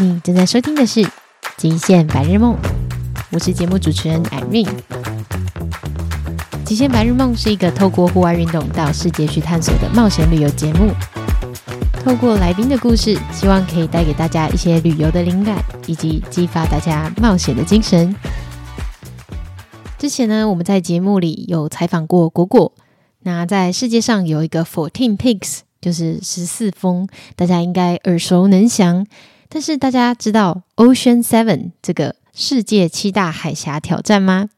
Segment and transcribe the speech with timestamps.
[0.00, 1.00] 你正在收听的是
[1.56, 2.54] 《极限白日梦》，
[3.32, 4.64] 我是节目主持人 Irene。
[6.64, 10.92] 《极限白日梦》是一个透过户外运动到世界去探索的冒险旅游节目。
[12.04, 18.14] 透过来宾的故事，希望可以带给大家一些旅游的灵感，以及激发大家冒险的精神。
[19.98, 22.72] 之前呢，我们在节目里有采访过果果。
[23.24, 29.04] 那在世界上有一个 Fourteen Peaks，就是十四峰，大家应该耳熟能详。
[29.48, 34.50] 但是大家知道 Ocean Seven 这个世界七大海峡挑战吗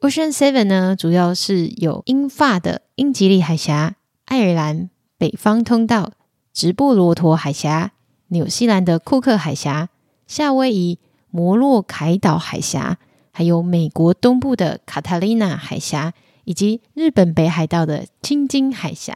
[0.00, 6.12] ？Ocean Seven 呢，主要是有英法的英吉利海峡、爱尔兰北方通道、
[6.52, 7.92] 直布罗陀海峡、
[8.28, 9.90] 纽西兰的库克海峡、
[10.26, 10.98] 夏威夷
[11.30, 12.98] 摩洛凯岛海峡，
[13.30, 19.14] 还有美国东部的卡塔利娜海峡，以及日本北海道的青津海峡。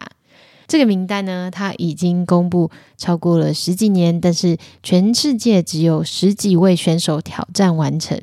[0.73, 8.19] 这个名单呢，它已经公布超过了十几年，但是全世界只有十几位选手挑战完成。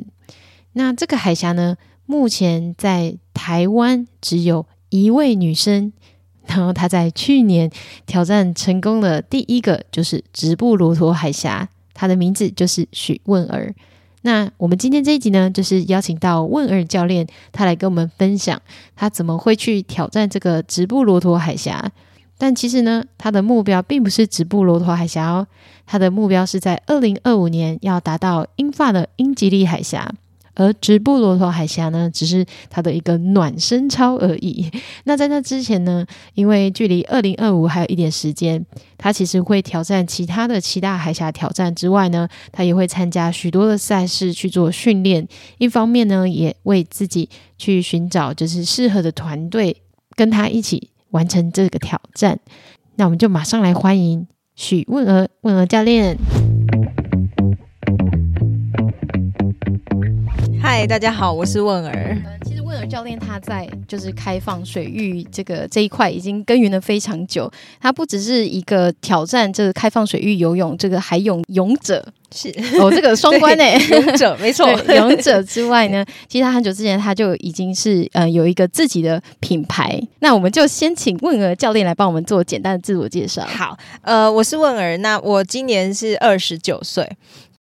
[0.74, 5.94] 那这个海峡呢，目前在台湾只有一位女生，
[6.48, 7.70] 然后她在去年
[8.08, 13.76] 挑战成功的第一个就是直布罗陀海峡，她的名字就是许问儿。
[14.24, 18.60] 那我们今天这一集呢，就是邀请到问儿教练，他来跟我们分享
[18.96, 21.92] 他怎么会去挑战这个直布罗陀海峡。
[22.40, 25.46] 但其实呢，他的目标并不是直布罗陀海峡哦，
[25.86, 30.10] 他的目标是在二零二五年要达到英法的英吉利海峡，
[30.56, 34.72] 而直布罗陀海峡呢，只是他的一个暖身操而已。
[35.04, 38.66] 那在那之前呢，因为距离二零二五还有一点时间，
[38.98, 45.28] 他其实会挑战其他的七大海峡挑战之外呢，他也会参加许多的赛事去做训练。
[45.58, 49.76] 一方面呢，也为自己去寻找就是适合的团队
[50.16, 50.90] 跟他一起。
[51.12, 52.40] 完成这个挑战，
[52.96, 56.18] 那我们就马上来欢迎许问儿，问儿教练。
[60.62, 62.18] 嗨，大家好，我是问儿。
[62.86, 67.52] 教练他在就是开放水域这个这一块已经耕耘了非常久。
[67.80, 72.06] 他不只是一个挑战这个开放水域游泳这个海泳勇者。
[72.32, 72.48] 是
[72.80, 80.00] 哦，这个双关 呢，勇者没错，勇者之外呢，其实他很久之前他就已经是呃有一个自己的品牌。
[80.20, 83.44] 那我们就先请问儿教练来帮我们做简单的自我介绍。
[83.48, 87.10] 好，呃，我是问儿，那我今年是二十九岁。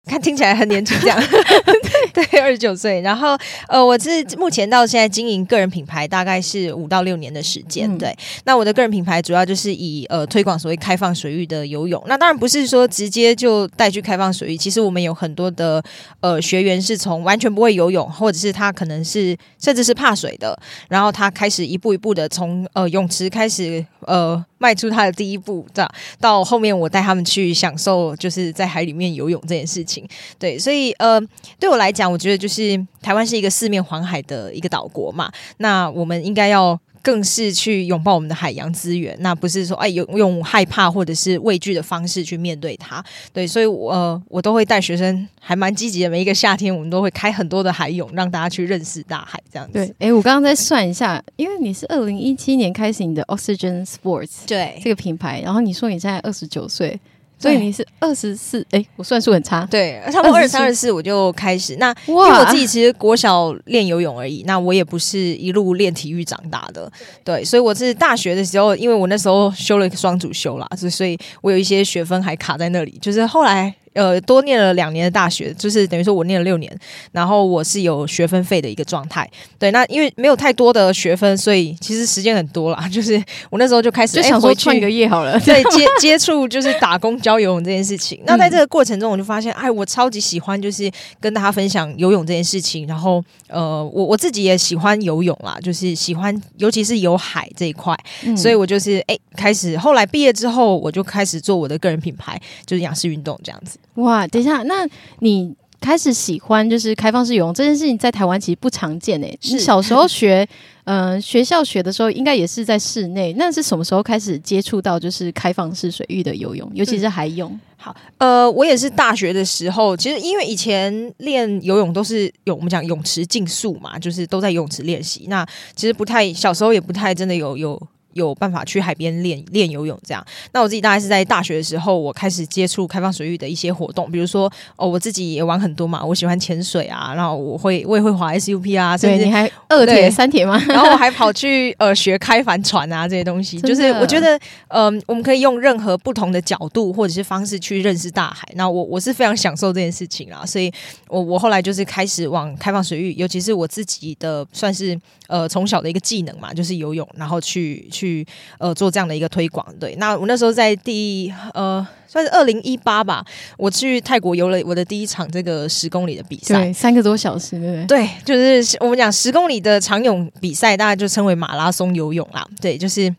[0.05, 1.19] 看听起来很年轻，这样
[2.13, 3.01] 对，二十九岁。
[3.01, 3.37] 然后
[3.67, 7.97] 呃，我是目前到现在经营个人品牌，大概是五到六年的时间。
[7.97, 12.01] 对，那我的个人品牌主要就是以呃推广所谓开放水域的游泳。
[12.07, 15.83] 那当然不是说直接就带去开放水域，其实我们有很多的
[16.21, 24.45] 呃学员是从完全不会游泳，或者是他可能是甚至是怕水的，然后他开始一步一步的从呃泳池开始呃。
[24.61, 25.89] 迈出他的第一步，这样
[26.19, 30.05] 到后面我带他们去享受，就是在海里面游泳这件事情。
[30.37, 31.17] 对，所以呃，
[31.57, 36.77] 对我来讲，我觉得就是台湾是一个四面环海的一个岛国嘛，那我们应该要。
[37.01, 43.03] 更是去拥抱我们的海洋资源，那不是说哎用用害怕或者是畏惧的方式去面对它。
[43.33, 46.09] 对，所以我，呃，我都会带学生，还蛮积极的。
[46.09, 49.73] 每一个夏天，我们都会开很多的海泳，让大家去认识大海，这样子。
[49.73, 56.99] 对，哎，我刚刚在算一下，因为你是二零一七年开始你的 Oxygen Sports 对这个品牌，然后你说你现在二十九岁。
[57.39, 59.65] 所以你是二十四，哎，我算数很差。
[59.71, 61.77] 对，差不多二十三、二四我就开始。
[61.77, 66.91] 那因为我自己其实国小练游泳而已，那我也不是一路练体育长大的。
[67.23, 73.73] 对，所以我是大学的时候，因为我那时候修了一个双主修啦，所以我有一些学分还卡在那里，就是后来。
[73.99, 76.73] 呃，多念了两年的大学，就是等于说我念了六年，
[77.11, 79.29] 然后我是有学分费的一个状态。
[79.57, 82.87] 对，那因为没有太多的学分，所以其实时间很多啦。
[82.87, 88.21] 就是我那时候就开始就想说创一个业好了， 对，接 接触就是打工教游泳这件事情。
[88.25, 90.89] 那在这个过程中，我就发现，哎，我超级喜欢就是
[91.19, 92.87] 跟大家分享游泳这件事情。
[92.87, 97.93] 然后，呃，我我自己也喜欢游泳啦，就是喜欢，尤其是游海这一块。
[98.23, 103.77] 嗯、所以我就是哎，开始后来毕业之后，我就开始做我的个人品牌，就是仰视运动这样子。
[104.01, 104.87] 哇，等一下，那
[105.19, 109.37] 你开始喜欢就是开放式游泳这件事情，在台湾其实不常见诶。
[109.41, 110.47] 是你小时候学，
[110.83, 113.33] 嗯、 呃，学校学的时候，应该也是在室内。
[113.37, 117.49] 那是什么时候开始接触到就是开放式水域的游泳，尤其是海泳？
[117.51, 125.27] 嗯、好，呃，我也是大学的时候，其实因为以前练游泳都是有我们讲泳池竞速嘛，就是都在泳池练习。
[125.29, 125.45] 那
[125.75, 127.81] 其实不太小时候也不太真的有有。
[128.13, 130.25] 有办法去海边练练游泳这样。
[130.51, 140.61] 那我自己大概是在大学的时候，我开始接触开放水域的一些活动，比如说哦，我自己也玩很多嘛，我喜欢潜水啊，然后我会我也会滑 SUP 啊，甚至你还二铁三铁吗？
[140.67, 144.37] 然后我还跑去呃学开帆船啊这些东西，就是我觉得
[144.69, 148.47] 嗯、呃，我们可以用任何不同的角度或者是方式去认识大海。
[148.55, 150.71] 那我我是非常享受这件事情啊，所以
[151.07, 158.25] 我我后来就是开始往开放水域，尤其是我自己的算是呃从小的一个技能嘛，就是游泳，然后去去
[158.59, 159.65] 呃做这样的一个推广。
[159.79, 163.25] 对，那我那时候在第呃算是二零一八吧，
[163.57, 168.05] 我去泰国游了我的第一场这个十公里的比赛，对，三个多小时，对不对？
[168.05, 172.47] 对，就是我们讲十公里的长泳比赛，大家就称为马拉松游泳啦。
[172.61, 173.13] 对，就是。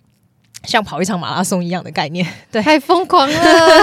[0.64, 3.34] 像跑一场马拉松一样的概念， 对，太疯狂了。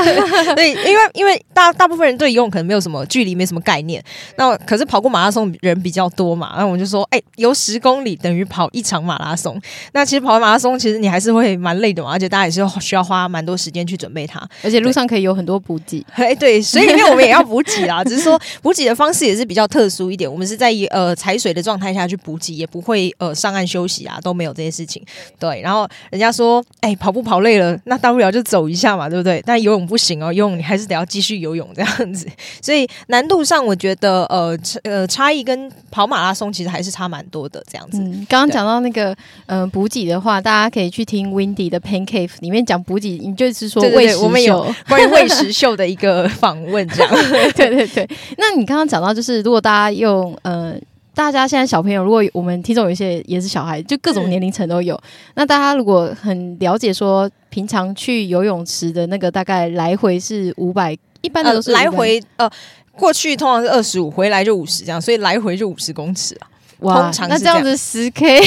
[0.56, 4.04] 对，因为因为大大部分人对游泳可能没有什么距离，没什么概念。
[4.38, 9.60] 那可是跑过马拉松人比较多嘛，那我们就说，哎、欸，游十公里等于跑一场马拉松。
[9.94, 16.06] 那其实跑完马拉松，其实你还是会蛮累的嘛，而且大家也是需要花蛮多时间去准备它，而且路上可以有很多补给。
[16.14, 20.32] 哎，对，所以因为我们也要补给啊，只是说补给的方式也是比较特殊一点。
[20.32, 25.04] 我们是在呃踩水的状态下去补给，也不会呃上岸休息啊，都没有这些事情。
[25.40, 26.64] 对，然后人家说。
[26.80, 29.44] 哎、欸，跑步跑累了，那大不了就走一下嘛，对不对？
[29.46, 32.28] 但游泳不行哦，游泳你还是得要继续游泳这样子。
[32.62, 37.98] 所以难度上，我觉得呃呃差异跟跑马拉松其实还是差蛮多的这样子。
[38.00, 39.14] 嗯，刚刚讲到那个
[39.48, 47.12] 呃补给的话，大家可以去听 Windy 的 Pancake 里面讲补给，你就是说喂食秀，对对对，我们有 关于喂食秀的一个访问这样。
[47.58, 50.76] 对对对，那你刚刚讲到就是如果大家用呃。
[51.18, 54.96] 大家现在小朋友，如果我们听众有一些也是小孩，就各种年龄层都有。
[55.34, 62.48] 那大家如果很了解说，平常去游泳池的那个大概来回是五百，一般的都是、呃、来回呃，
[62.92, 66.46] 过去通常是二十五，回来就五十这样，所以来回就五十公尺啊。
[66.82, 68.40] 哇，那这样子十 K。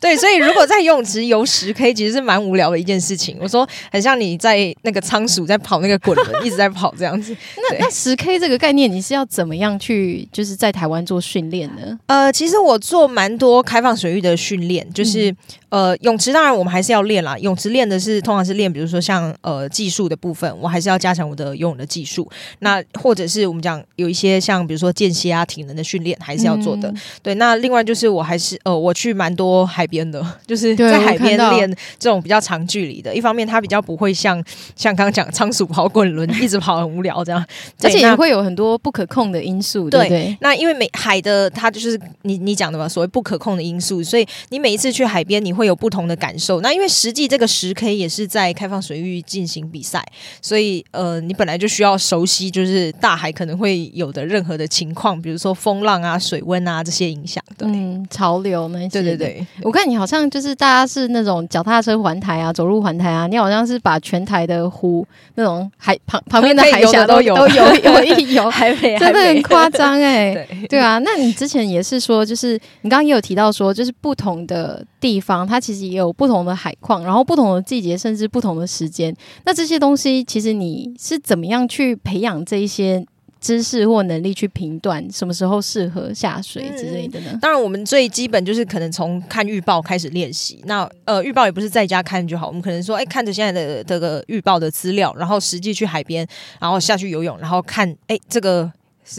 [0.00, 3.36] 对，所以如果在游泳池游十 K，其实是蛮无聊的一件事情。
[3.40, 7.36] 我说很像你在那个仓鼠在跑那个滚轮，一直在跑这样子。
[7.56, 11.98] 那那十 K 这个概念，你是要怎么样去就是在台湾做训练呢？
[12.06, 15.30] 呃，其实我做蛮多开放水域的训练，就是。
[15.30, 15.36] 嗯
[15.70, 17.38] 呃，泳池当然我们还是要练啦。
[17.38, 22.28] 泳池练的是通常是练，比如说像呃技术的部分，我还是要加强我的游泳的技术。
[22.58, 26.88] 那或者是我们讲有一些像比如说间歇啊、体能的训练，还是要做的。
[26.88, 33.14] 嗯、对，那另外就是我还是呃我去蛮多海边的， 就是在海边练这种比较长距离的。
[33.14, 34.42] 一方面它比较不会像
[34.74, 37.44] 像刚刚讲仓鼠跑滚轮，一直跑很无聊这样，
[37.82, 39.90] 而且也会有很多不可控的因素。
[39.90, 45.50] 对，对对，那因为每海的它就是你你讲的嘛，所谓不可控的因素，所以你每一次去海边你。
[45.50, 46.60] 会有不同的感受。
[46.60, 50.02] 那因为实际这个十 K 也是在开放水域进行比赛，
[50.40, 57.42] 所以呃，你本来就需要熟悉，就是大海可能会有的任何的情况，比如说风浪啊、水温啊这些影响。
[57.58, 58.88] 对，嗯，潮流那些。
[58.88, 65.06] 对对对，我看你好像就是大家是那种脚踏车环台啊，走路环台啊，你好像是把全台的湖
[65.36, 70.34] 那种海旁旁边的 海峡都有都有 有一游， 还没真的很夸张哎。
[70.34, 75.46] 对对啊，那你之前也是说，就是你刚刚也有提到说，就是不同的地方。
[75.46, 79.14] 它其实也有不同的海况，然后不同的季节，甚至不同的时间。
[79.46, 83.02] 那这些东西，其实你是怎么样去培养这一些
[83.40, 87.38] 知识或能力，去评断什么时候适合下水之类的呢？
[87.40, 90.62] 当然，我们最基本就是可能从看预报开始练习。
[90.66, 96.26] 那呃，预报也不是在家看就好，我们可能说，哎，看着现在的这个预报的资料，然后实际去海边，
[96.60, 98.70] 然后下去游泳，然后看，哎，这个。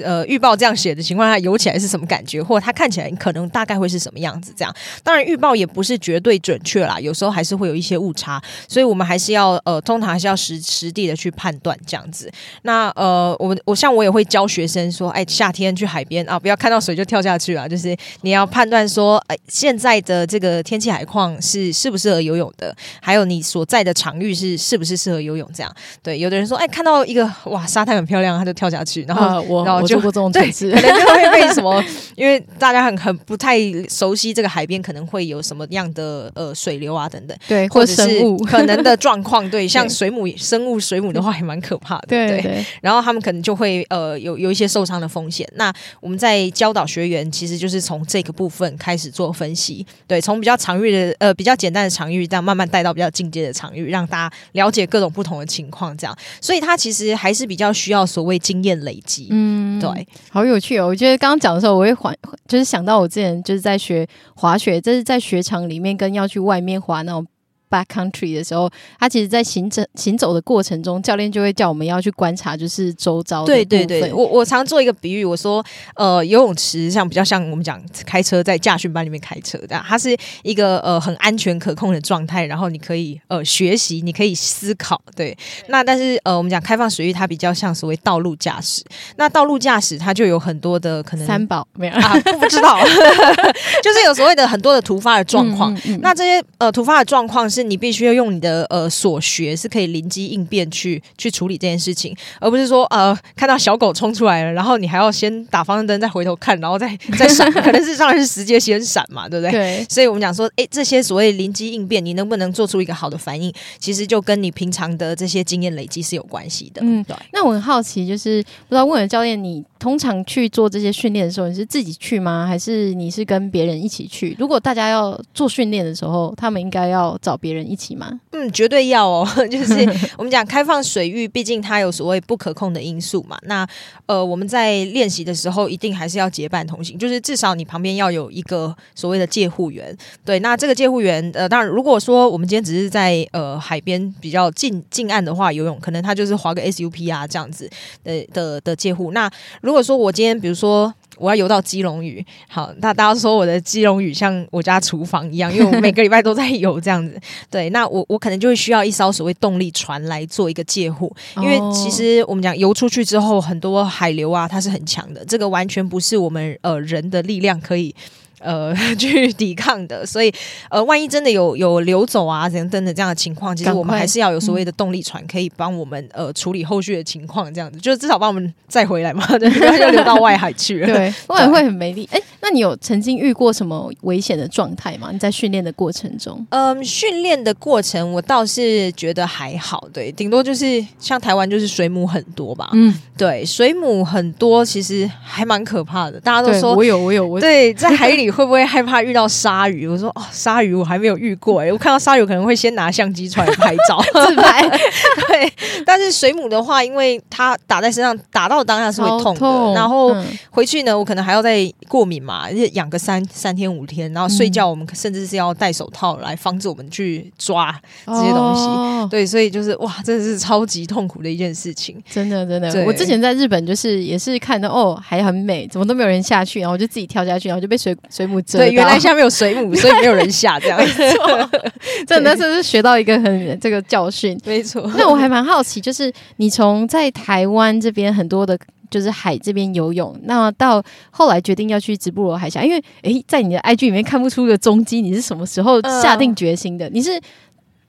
[0.03, 4.53] 呃，预报这样写的情况下，游起来是什么感觉，或者它看起来可能大概会是什么样子？
[4.55, 4.73] 这样，
[5.03, 12.31] 当然预报也不是绝对准确啦，有时候还是会有一些误差，所以我们还是要呃，通常还是要实实地的去判断这样子。
[12.61, 25.49] 那呃，我我像我也会教学生说，哎，夏天去海边啊，不要看到水就跳下去啊，就是你要判断说，哎，现在的这个天气海况是适不适合游泳的，还有你所在的场域是是不是适合游泳？
[25.53, 29.41] 这样，对，有的人说，哎，看到一个哇沙滩很漂亮，他就跳下去，然后。
[29.65, 31.83] 然后我做过这种测试，可能就会被什么？
[32.15, 33.59] 因为大家很很不太
[33.89, 39.49] 熟悉这个海边，可能会有什么样的呃水流啊等等，对，或者是可能的状况。
[39.49, 42.07] 对， 像水母、生物、水母的话，也蛮可怕的。
[42.07, 45.47] 对，然后他们可能就会呃有有一些受伤的风险。
[45.55, 49.85] 那我们在教导学员，其实就是从这个部分开始做分析。
[50.05, 55.95] 对，从比较常域的呃比较简单的场域，这样慢慢带到比较进阶的场域，让大家了解各种不同的情况。
[55.97, 59.27] 这样，所以它其实还是比较需要所谓经验累积。
[59.31, 60.87] 嗯，对，好有趣哦！
[60.87, 62.15] 我觉得刚刚讲的时候，我会缓
[62.47, 67.25] 就是想到我之前就是在学滑雪，这是在雪场里面跟要去外面滑那种
[67.71, 73.45] back country 的时候，他其实，在行走行走的过程中，教练就会叫我们要去观察，就是周遭的。
[73.47, 85.01] 对对对，我我常做一个比喻，我说，呃，游泳池像比较像我们讲开车在驾训班里面开车这样，它是一个呃很安全可控的状态，然后你可以呃学习，你可以思考。
[85.15, 85.35] 对，
[85.69, 88.83] 那但是呃我们讲开放水域，它比较像所谓道路驾驶。
[89.15, 92.13] 那道路驾驶它就有很多的可能三宝没有啊？
[92.39, 92.79] 不知道，
[93.81, 95.73] 就是有所谓的很多的突发的状况。
[95.73, 109.51] 嗯嗯嗯、那这些呃突发的状况是你必须要用你的呃所学是可以灵机应变去去处理这件事情，而不是说呃看到小狗冲出来了，然后你还要先打方向灯再回头看，然后再再闪， 可能是当然是直接先闪嘛，对不对？
[109.51, 109.85] 对。
[109.89, 116.81] 所以我们讲说，哎，这些所谓灵机应变，你能不能做出一个好的反应，其实就跟你平常的这些经验累积是有关系的。
[116.83, 117.15] 嗯，对。
[117.33, 122.45] 那我很好奇，就是不知道问了教练，你通常去做这些训练的时候，你是自己去吗？
[122.47, 124.35] 还是你是跟别人一起去？
[124.39, 128.19] 如果大家要做训练的时候，他们应该要找别人一起吗？
[128.31, 129.27] 嗯，绝对要哦。
[129.49, 129.73] 就是
[130.17, 133.37] 我们讲开放水域，毕竟它有所谓不可控的因素嘛。
[133.43, 133.67] 那
[134.05, 139.95] 呃，我们在练习的时候，一定还是要结伴同行，就是至少你旁边要有一个所谓的介护员。
[140.25, 147.69] 对，那这个介护员，呃，当然如果说我们今天只是在呃海边比较近近岸的话游泳，可能他就是划个 SUP 啊这样子
[148.03, 149.11] 的的的介护。
[149.11, 149.29] 那
[149.61, 150.93] 如果说我今天比如说。
[151.17, 157.19] 我要游到基隆屿，好，那大家说我的基隆屿像我家厨房一样，因为我每个礼拜都在游这样子。
[157.51, 167.93] 对，那我我可能就会需要一艘所谓动力船来做一个介护，因为其实我们讲游出去之后，很多海流啊，它是很强的，这个完全不是我们呃人的力量可以。
[168.43, 170.33] 呃， 去抵抗的，所以
[170.69, 182.09] 呃，万一真的有有流走啊，等等的这样的情况，其实我们还是要有所谓的动力船，可以帮我们呃处理后续的情况，这样子，就是至少帮我们再回来嘛， 对，不要流到外海去了，对，外海会很没力。
[182.11, 185.09] 哎、欸，那你有曾经遇过什么危险的状态吗？
[185.11, 186.43] 你在训练的过程中？
[186.49, 196.19] 嗯，训练的过程我倒是觉得还好，对，顶多就是像台湾就是水母很多吧，嗯，对，水母很多，其实还蛮可怕的。
[196.19, 198.30] 大家都说我有我有我对，在海里。
[198.31, 199.87] 会不会害怕遇到鲨鱼？
[199.87, 204.61] 我说哦，鲨鱼我还没有遇过哎，我看到鲨鱼可能会先拿相机出来拍照 自拍。
[205.27, 205.53] 对，
[205.85, 209.39] 但是水母的话，因为它打在身上，打到当下是会痛的。
[209.39, 210.15] 痛然后
[210.49, 218.61] 回去呢，我可能还要再过敏嘛，养个三三天五天，然后睡觉我们甚至是要戴手套来防止我们去抓这些东西。
[218.61, 222.01] 哦、对，所以就是哇，真的是超级痛苦的一件事情。
[222.09, 228.20] 真的真的，我之前在日本就是也是看到哦，还很美，怎么都没有人下去，然后我就自己跳下去，然后就被水水。
[228.21, 231.03] 水母对，原来下面有水母，所以没有人下这样子。
[232.07, 234.39] 真的，这是学到一个很这个教训。
[234.45, 234.91] 没错。
[234.97, 238.57] 那我还蛮好奇，就是你从在台湾这边很多的，
[238.89, 246.89] 就是海这边游泳，那到后来决定要去直布罗海峡，因为诶，在你的 IG 里面看不出个踪迹，你是什么时候下定决心的？
[246.89, 247.19] 你是？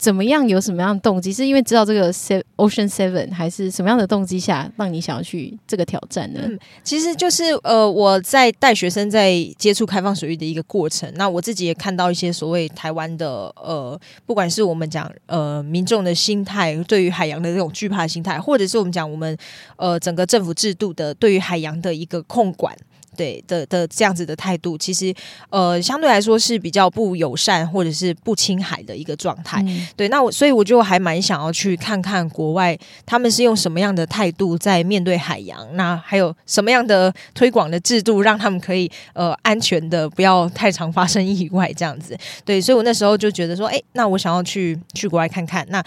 [0.02, 0.48] 怎么样？
[0.48, 1.32] 有什么样的动机？
[1.32, 6.40] 是因为知道这个 Ocean Seven，还是什么样的动机下让你想要去这个挑战呢？
[6.42, 11.08] 嗯，其实就是呃，我在带学生在接触开放水域的一个过程。
[11.14, 19.38] 那我自己也看到一些所谓台湾的呃，不管是我们讲呃民众的心态，对于海洋的这种惧怕心态，或者是我们讲我们
[19.76, 22.76] 呃整个政府制度的对于海洋的一个控管。
[23.16, 25.14] 对的的这样子的态度，其实
[25.50, 29.62] 呃相对来说是比较不友善或者是不亲海的一个状态。
[29.66, 42.16] 嗯、对，那我所以我就还蛮想要去看看国外他们是用什么样的态度在面对海洋，那还有什么样的推广的制度，让他们可以呃安全的不要太常发生意外这样子。
[42.44, 45.66] 对，所以我那时候就觉得说，哎，那我想要去去国外看看。
[45.68, 45.80] 那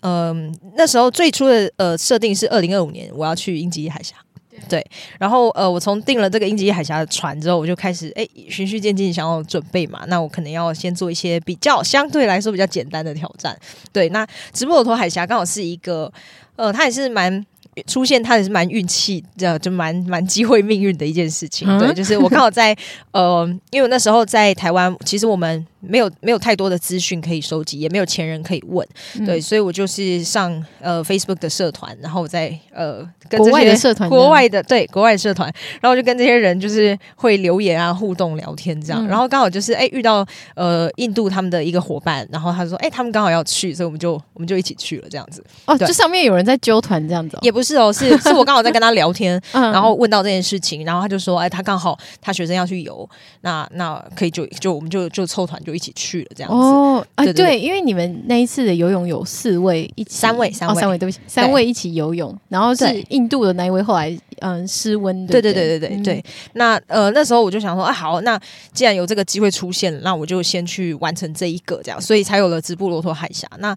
[0.00, 4.16] 嗯、呃，那时候最初的呃设定是二零二五年我要去英吉利海峡。
[4.72, 4.82] 对，
[5.18, 10.02] 然后呃，我从订了这个英吉利海峡的船之后，我就开始哎，循序渐进想要准备嘛。
[10.06, 13.54] 那我可能要先做一些比较相对来说比较简单的挑战。
[13.92, 16.10] 对，那直布罗陀海峡刚好是一个
[16.56, 17.44] 呃，它也是蛮
[17.86, 21.68] 出现，它也是蛮运气的，就蛮蛮机会命运的一件事情。
[21.68, 22.76] 嗯、对，就是我刚好在
[23.12, 25.66] 呃，因为我那时候在台湾，其实我们。
[25.84, 28.86] 没有没有太多的资讯可以收集，也没有前人可以问，
[29.18, 32.98] 嗯、对，所以我就是上呃 Facebook 的社团，然后在呃
[33.28, 40.24] 跟这些国外的社团，国外的对国外的社团，然后就跟这些人就是会留言啊互动聊天这样，嗯、然后刚好就是哎遇到
[40.54, 45.44] 呃印度他们的一个伙伴，然后他说哎他们刚好要去，所以我们就我们就一起去了这样子。
[45.66, 47.40] 哦，就上面有人在揪团这样子、哦？
[47.42, 53.08] 也不不是哦，是 是我刚好在跟他聊天，然后问到这件事情，然后他就说，哎，他刚好他学生要去游，
[53.42, 56.56] 那那可以就就我们就就凑团就一起去了这样子。
[56.58, 65.54] 哦，啊，对，因为你们那一次的游泳有四位一起，三位三位，三位对不起，三位一起游泳，然后是印度的那一位后来嗯失温，对对？
[65.54, 66.24] 对对对对。
[66.54, 68.36] 那呃那时候我就想说，啊好，那
[68.72, 73.46] 既然有这个机会出现，那我就先去完成这一个这样，所以才有了直布罗陀海峡。
[73.58, 73.72] 那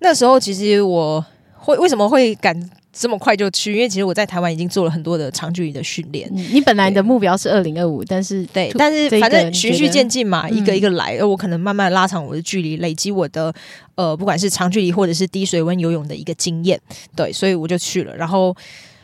[0.00, 3.74] 那时候其实我会为什么会敢这么快就去？
[3.74, 6.28] 因为其实我在台湾已经做了很多的长距离的训练。
[6.32, 11.16] 你本来的目标是二零二五，但是对，但是反正循序渐进嘛，一个一个来。
[11.18, 13.54] 而我可能慢慢拉长我的距离，累积我的
[13.94, 16.80] 呃，不管是长距离或者是低水温游泳的一个经验。
[17.14, 18.16] 对，所以我就去了。
[18.16, 18.54] 然后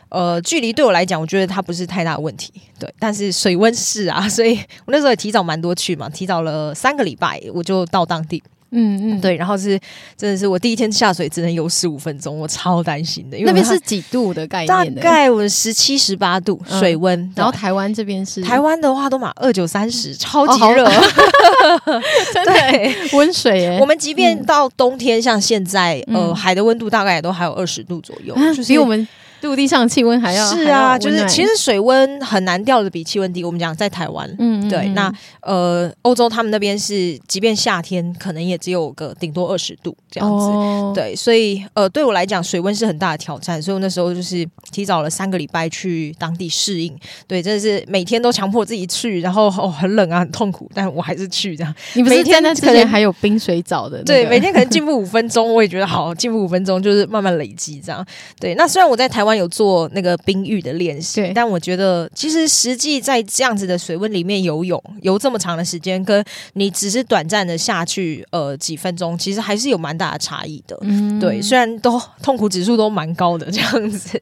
[0.09, 2.53] 呃，距离对我来讲，我觉得它不是太大的问题。
[2.81, 8.43] 对，但是水温是啊，所以我那时候也提早蛮多去嘛，提早了三个礼拜，我就到当地。
[8.75, 9.79] 嗯嗯，对，然后是
[10.17, 14.95] 真的是我第一天下水只能游十五分钟，我超担心的，因为那边是几度的概念？
[14.95, 20.85] 大概我十七十八度水温，嗯，然后台湾这边是台湾的话都满二九三十，超级热，
[22.35, 22.53] 真的？
[22.53, 23.79] 对，温水耶。
[23.81, 29.07] 我们即便到冬天，像现在，嗯、呃，海的温度大概也都还有二十度左右，就是比我们。
[29.45, 33.45] 陆地上气温还要是啊，就是其实水温很难掉的比气温低。
[33.45, 46.97] 我们讲在台湾，嗯，对，那呃，欧洲他们那边是，即便夏天可能也只有个顶多二十度这样子，哦、对，所以呃，对我来讲水温是很大的挑战，所以我那时候就是提早了三个礼拜去当地适应，
[47.29, 51.75] 对，真的是每天都强迫自己去，然后哦很冷啊，很痛苦，但我还是去这样。
[51.93, 54.05] 你不是在那之前还有冰水澡的、那个？
[54.05, 58.03] 对，每天可能进步五分钟，我也觉得好，进步五分钟就是慢慢累积这样。
[58.41, 59.34] 对，那虽然我在台湾。
[59.37, 66.25] 有做那个冰浴的练习，但我觉得其实实际在这样子的水温里面游泳，游这么长的时间，跟
[66.55, 70.77] 你只是短暂的下去，呃，几分钟，其实还是有蛮大的差异的。
[70.83, 74.21] 嗯，对，虽然都痛苦指数都蛮高的这样子，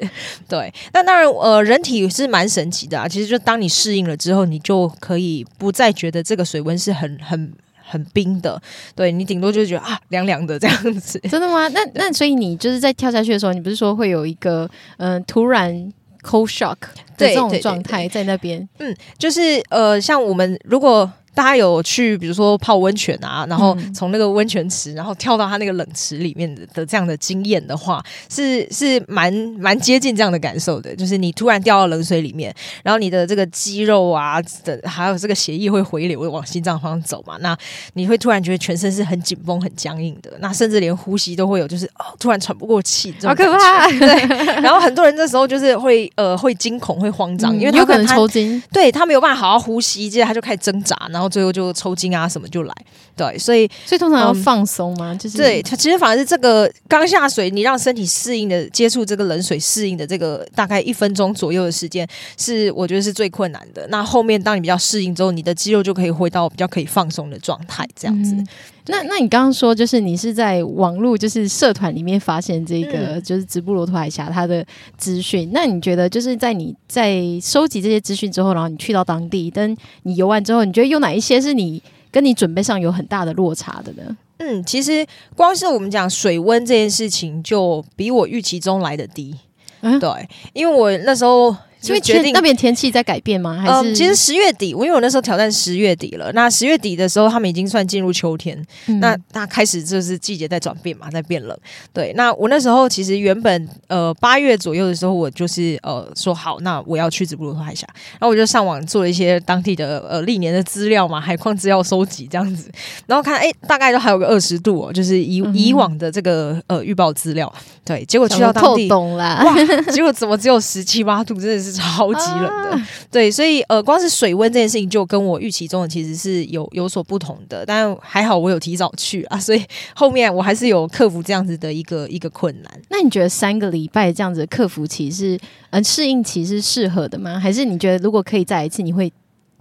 [0.49, 3.09] 对，那当然，呃，人体是蛮神奇的啊。
[3.09, 7.53] 其实就当你适应了之后，你就可以不再觉得这个水温是很很。
[7.85, 8.61] 很冰的，
[8.95, 11.19] 对，你顶多就觉得啊凉凉的这样子。
[11.31, 11.69] 真的吗？
[11.69, 16.77] 那那所以你就是在跳下去的时候，你不是说会有一个嗯、呃、突然 cold shock
[17.17, 18.69] 的这种状态在那边？
[18.79, 21.11] 嗯，就是呃像我们如果。
[21.35, 30.95] 大家有去，比如说泡温泉啊，然后从那个温泉池，然后跳到他那个冷池里面的的这样的经验的话，是是蛮蛮接近这样的感受的。
[30.95, 37.57] 就是你突然掉到冷水里面，然后你的这个肌肉啊的，还有这个血液会回流往心脏方向走嘛，那
[37.95, 43.89] 你会突然觉得全身是很紧绷、很僵硬的，那甚至连呼吸都会有，就是哦，突然喘不过气，好可怕。
[43.99, 44.27] 对，
[44.61, 51.22] 然后很多人这时候就是会呃会惊恐、会慌张，因为他有可能抽筋，对他没有办法好好呼吸，接着他就开始挣扎，然后。
[51.23, 52.75] 然后最后就抽筋啊，什么就来，
[53.15, 55.13] 对，所以所以通常要放松吗？
[55.13, 62.05] 嗯、就是对，其实反而是这个刚下水，你让身体适应的接触这个冷水适应的这个大概一分钟左右的时间，
[62.37, 63.87] 是我觉得是最困难的。
[63.87, 68.35] 那后面当你比较适应之后，你的肌肉就可以回到比较可以放松的状态，这样子。
[68.35, 68.49] 嗯、
[68.87, 74.65] 那那你刚刚说，就是你是在网络就是社团里面发现这个、嗯、就是直布罗陀海峡它的
[74.97, 84.17] 资讯，那你觉得就是在你在收集这些资讯之后，然后你去到当地，等你游完之后，你觉得有哪一些是你跟你准备上有很大的落差的呢？
[84.39, 89.37] 嗯，其实光是我们讲水温这件事情，就比我预期中来的低。
[89.83, 90.09] 嗯，对，
[90.53, 91.57] 因为我那时候。
[91.85, 93.59] 因为决定那边天气在改变吗？
[93.61, 96.31] 还是、嗯、其实十月底，因为我那时候挑战十月底了。
[96.33, 98.57] 那十月底的时候，他们已经算进入秋天。
[98.87, 101.57] 嗯、那那开始就是季节在转变嘛，在变冷。
[101.93, 107.87] 对，那我那时候其实原本呃八月左右的时候，我就是呃说好，那我要去直布罗陀海峡。
[108.13, 112.71] 然后我就上网做了一些当地的呃历年的资料嘛，海况资料收集这样子。
[113.07, 117.53] 然后看哎、欸，大概都还有个二十度哦，就是以、嗯、以往的这个呃预报资料。
[117.85, 119.57] 对，结果去到当地，哇，
[119.91, 122.71] 结果怎么只有十七八度，真的是超级冷的。
[122.71, 127.65] 啊、对，所以呃，光是水温这件事情就跟我预期中的其实是有有所不同的。
[127.67, 132.81] 但还好我有提早去啊，所以后面我还是有克服这样子的一个 一个困难。
[132.91, 135.39] 那你觉得三个礼拜这样子的克服期是
[135.71, 137.39] 嗯适应期是适合的吗？
[137.39, 139.13] 还是你觉得如果可以再来一次，你会？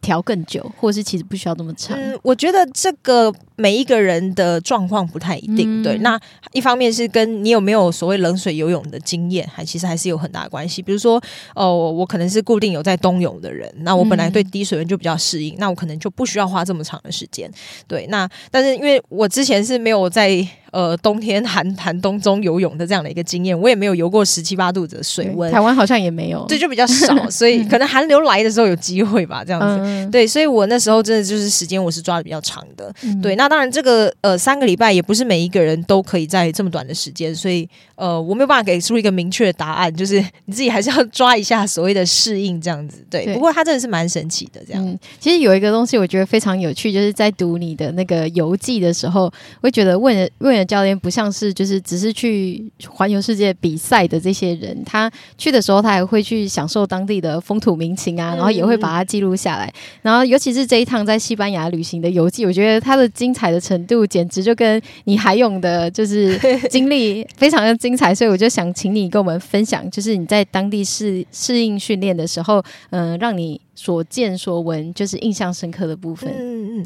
[0.01, 1.97] 调更久，或是其实不需要这么长。
[1.97, 5.81] 嗯，我觉得这个每一个人的状况不太一定。
[5.81, 6.19] 嗯、对，那
[6.53, 10.81] 一方面是跟你有没有所谓冷水游泳的经验，还其实还是有很大的关系。
[10.81, 11.21] 比如说，
[11.55, 17.49] 哦，我可能是固定有在冬泳的人，那我本来对低水温就比较适应，嗯、那我可能就不需要花这么长的时间。
[17.87, 43.33] 对，那但是因为我之前是没有在呃冬天寒寒冬中游泳的这样的一个经验，我也没有游过十七八度的水温，台湾好像也没有，对，就比较少， 所以可能寒流来的时候有机会吧，这样子，嗯、对，所以我那时候真的就是时间我是抓的比较长的，嗯、对，那当然这个呃三个礼拜也不是每一个人都可以在这么短的时间，所以呃我没有办法给出一个明确的答案，就是你自己还是要抓一下所谓的适应这样子，对，对。
[43.33, 49.31] 不过它真的是蛮神奇的这样、嗯，其实有一个东西我觉得非常有趣，就是在读你的那个游记的时候，我
[49.63, 59.73] 会觉得问问的教练不像是就是只是去环游世界比赛的这些人，他去的时候他还会去享受当地的风土民情啊，然后也会把它记录下来。
[60.01, 66.37] 然后尤其是这一趟在西班牙旅行的游记，我觉得它的精彩的程度简直就跟你海泳的就是
[66.69, 76.31] 经历非常的精彩，所以我就想请你跟我们分享，就是你在当地适适应训练的时候，嗯、呃，让你所见所闻就是印象深刻的部分。
[76.37, 76.85] 嗯嗯，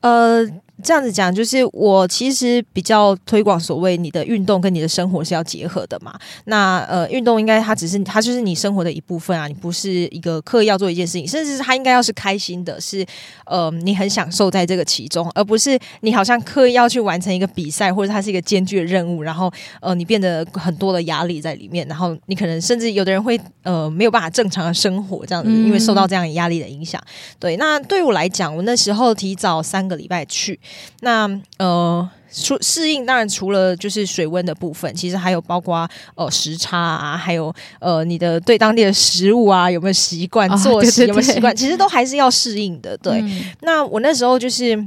[0.00, 0.50] 呃。
[0.82, 6.14] 这样子讲，就是我其实比较推广所谓你的运动跟你的生活是要结合的嘛。
[6.44, 13.04] 那呃，运动应该它只是它就是你生活的一部分啊，你不是一个刻意要做一件事情，甚至是它应该要是开心的，是
[13.46, 27.02] 呃你很享受在这个其中，而不是你好像刻意要去完成一个比赛，或者它是一个艰巨的任务，然后呃你变得很多的压力在里面，然后你可能甚至有的人会呃没有办法正常的生活这样子，因为受到这样压力的影响。
[27.40, 30.60] 对，那对我来讲，我那时候提早三个礼拜去。
[31.00, 42.96] 那呃，除适应当然除了就是水温的部分，其实还有包括呃时差啊，还有呃你的对当地的食物啊有没有习惯作息，哦、有没有习惯，其实都还是要适应的。
[42.98, 44.86] 对，嗯、那我那时候就是。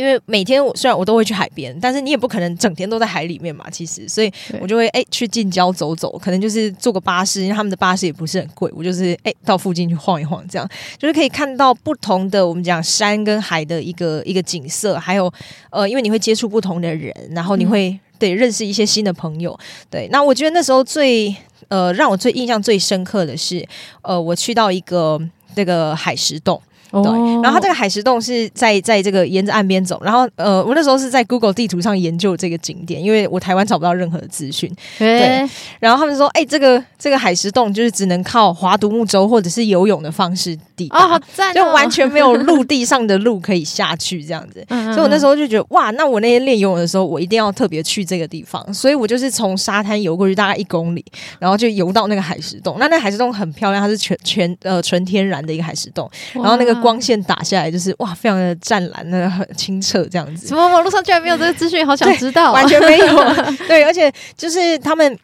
[0.00, 3.68] 因为每天我虽然我都会去海边，但是你也不可能整天都在海里面嘛。
[3.70, 8.72] 其实，所以我就会哎、欸、去近郊走走，可能就是坐个巴士，因为他们的巴士也不是很贵。
[8.74, 15.30] 我就是哎、欸、到附近去晃一晃，这样就是可以看到不同的我们讲山跟海的一个一个景色，还有
[15.70, 19.58] 呃，因为你会接触不同的人，然后你会、嗯、对认识一些新的朋友。
[19.90, 21.34] 对，那我觉得那时候最
[21.68, 23.66] 呃让我最印象最深刻的是，
[24.00, 25.20] 呃，我去到一个
[25.56, 26.60] 那个海石洞。
[26.92, 27.02] 对，
[27.42, 34.70] 然后它这个海石洞是在在这个沿着岸边走，然后呃，我那时候是在 Google 地图上研究这个景点，因为我台湾找不到任何的资讯。
[34.98, 35.48] 对，
[35.78, 44.64] 然后他们说，哎，这个这个海石洞就是只能靠划独木舟或者是游泳的方式抵达，哦，好赞哦，就完全没有陆地上的路可以下去这样子。
[44.92, 48.74] 所以我那时候就觉得，哇，那我那天练游泳的时候，我一定要特别去这个地方。
[48.74, 51.04] 所以我就是从沙滩游过去大概一公里，
[51.38, 52.76] 然后就游到那个海石洞。
[52.80, 56.79] 那那海石洞很漂亮，它是全全呃纯天然的一个海石洞，然后那个。
[56.80, 60.46] 光线打下来就是哇，非常的湛蓝，那个很清澈这样子。
[60.48, 61.86] 什么网络上居然没有这个资讯？
[61.86, 63.06] 好想知道，完全没有。
[63.68, 65.18] 对，而且就是他们。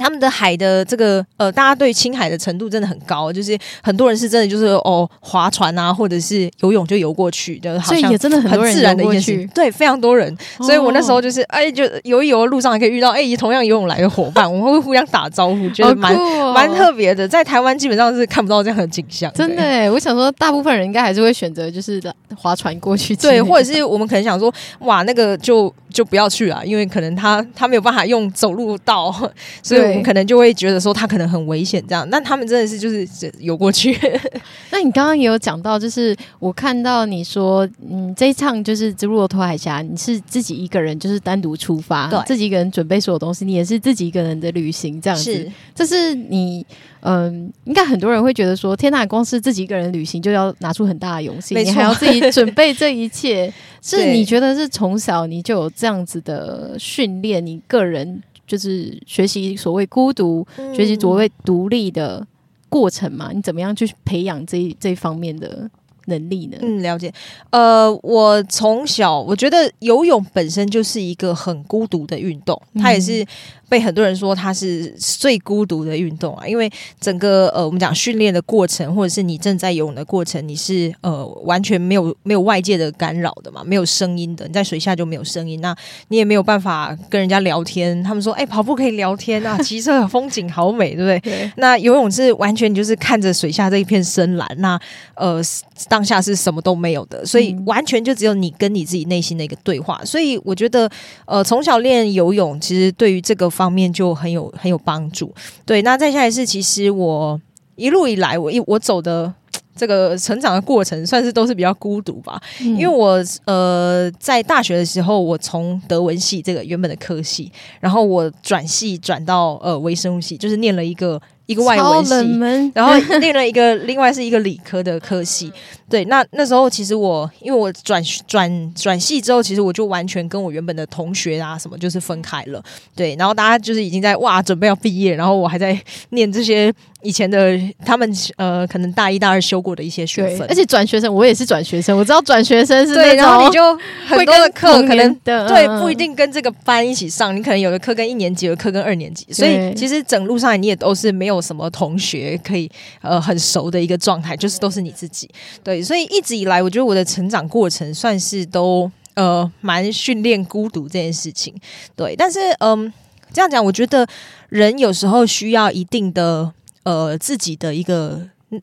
[0.00, 9.48] 他们的海的这个呃，大家对青海的程度真的很高，就是很多人是真的就是哦，划船啊，或者是游泳就游过去，就是好像也真的很自然的一件事。
[9.54, 16.16] 对，非常多人，所以我那时候就是哎，就游一游，路上还可以遇到哎，同样游泳来的伙伴，我们会互相打招呼，觉得蛮
[16.54, 17.28] 蛮特别的。
[17.28, 19.30] 在台湾基本上是看不到这样的景象。
[19.34, 22.02] 真的哎，我想说，大部分人应该还是会选择就是
[22.36, 29.14] 划船过去，对，或者是我们可能想说，哇，那个就就不要去啊，因为可能他他没有办法用走路到，
[29.62, 29.89] 所以。
[29.90, 33.06] 我们可能就会觉得说他可能很危险这样，那他们真的是就是
[33.38, 33.96] 游过去。
[34.70, 45.32] 那你刚刚也有讲到，就是我看到你说，嗯，这一趟就是直布罗陀海峡，你是自己一个人，就是单独出发，对，自己一个人准备所有东西，你也是自己一个人的旅行这样子。
[45.32, 46.64] 是，这是你，
[47.00, 58.22] 嗯，应该很多人会觉得说，天呐，光是自己一个人旅行就要拿出很大的勇气，你还要自己准备这一切， 是你觉得是从小你就有这样子的训练，你个人。
[58.50, 62.26] 就是学习所谓孤独，嗯、学习所谓独立的
[62.68, 63.30] 过程嘛？
[63.32, 65.70] 你怎么样去培养这这一方面的
[66.06, 66.58] 能力呢？
[66.60, 67.12] 嗯，了解。
[67.50, 73.24] 呃，我从小我觉得游泳本身就是一个很孤独的运动，它也是。
[73.70, 76.68] 被很多人说它是最孤独的运动啊，因为
[77.00, 85.72] 整个呃，我们讲训练的过程，或者是你正在游泳的过程，你是呃完全没有没有外界的干扰的嘛，没有声音的，你在水下就没有声音，那
[86.08, 88.02] 你也没有办法跟人家聊天。
[88.02, 91.20] 他们说，哎、欸，跑步可以聊天啊， 骑车风景好美，对不对？
[91.20, 91.52] 对。
[91.58, 94.76] 那游泳是完全就是看着水下这一片深蓝，那
[95.14, 95.40] 呃
[95.88, 100.00] 当下是什么都没有的，所以完全就只有你跟你自己内心的一个对话。
[100.04, 100.90] 所以我觉得，
[101.26, 103.48] 呃，从小练游泳，其实对于这个。
[103.60, 105.30] 方面就很有很有帮助，
[105.66, 105.82] 对。
[105.82, 107.38] 那再下来是，其实我
[107.76, 109.30] 一路以来，我一我走的
[109.76, 112.40] 这个成长的过程，算是都是比较孤独吧。
[112.62, 121.20] 嗯、因为我呃在大学的时候，我从德文系这个原本的科系，然后我转系转到呃微生物系，就是念了一个。
[121.50, 125.52] 一个外文系，然后念了一个另外是一个理科的科系。
[125.88, 132.62] 对，那那时候其实我因为我转转转系之后，其实我就完全跟我原本的同学啊什么就是分开了。
[132.94, 135.76] 对，然后大家就是已经在哇准备要毕业，然后我还在
[136.10, 140.46] 念这些以前的他们呃可能大一大二修过的一些学分。
[140.48, 143.60] 而且转学生，我也是转学生，我知道转学生是对，然后你就
[144.06, 155.28] 很多的课可能的对不一定跟这个班一起上，你可能有的课跟一年级，有的课跟二年级，所以其实整路上你也都是没有什么同学可以呃很熟的一个状态，就是都是你自己
[155.62, 155.82] 对。
[155.82, 161.54] 所以一直以来，我觉得我的成长过程算是都呃蛮训练孤独这件事情，
[161.96, 162.14] 对。
[162.16, 162.92] 但是嗯、呃，
[163.32, 164.06] 这样讲，我觉得
[164.48, 166.52] 人有时候需要一定的
[166.84, 168.20] 呃自己的一个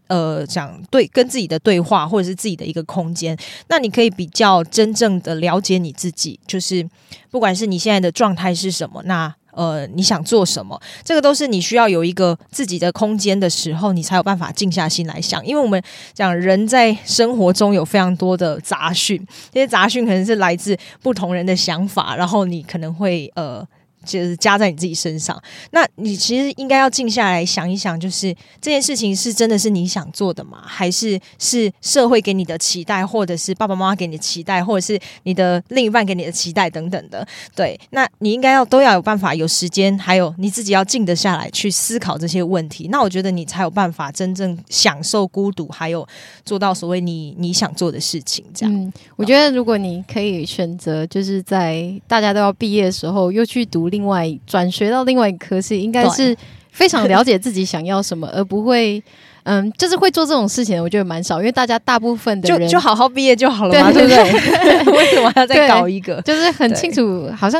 [0.07, 3.37] 呃讲对跟自己的对话，或者是自己的一个空间。
[3.67, 6.87] 那你可以比较真正的了解你自己，就是
[7.31, 9.33] 不管是你现在的状态是什么，那。
[9.57, 10.79] 呃，你想做什么？
[11.03, 15.43] 这个都是你需要有一个自己的空间的时候，你才有办法静下心来想。
[15.43, 15.81] 因为我们
[16.13, 19.19] 讲人在生活中有非常多的杂讯，
[19.51, 23.67] 这些杂讯可能是来自不同人的想法，然后你可能会呃。
[24.07, 25.39] 就是加在你自己身上，
[25.71, 30.63] 那你其实应该要静下来想一想，就是这件事情是真的是你想做的吗？
[30.65, 37.27] 还是是社会给你的期待，或者是爸爸妈妈给你的期待，或者是你的另一半给你的期待等等的？
[37.53, 42.87] 对，那你应该要都要有办法，有时间，还有你自己要静得下来去思考这些问题。
[42.89, 46.07] 那我觉得你才有办法真正享受孤独，还有
[46.45, 48.45] 做到所谓你你想做的事情。
[48.53, 53.96] 这样，嗯，我觉得如果你可以选择，就是在大家都要毕业的时候，又去独立。
[53.97, 56.37] 另外转学到另外一个科系，应该是
[56.69, 59.01] 非常了解自己想要什么，而不会，
[59.41, 60.79] 嗯，就是会做这种事情。
[60.81, 64.23] 我觉得蛮少，因为大家大部分的人就就好好毕业就好了嘛，对不对？
[64.93, 66.21] 为什么要再搞一个？
[66.21, 67.59] 就是很清楚，好像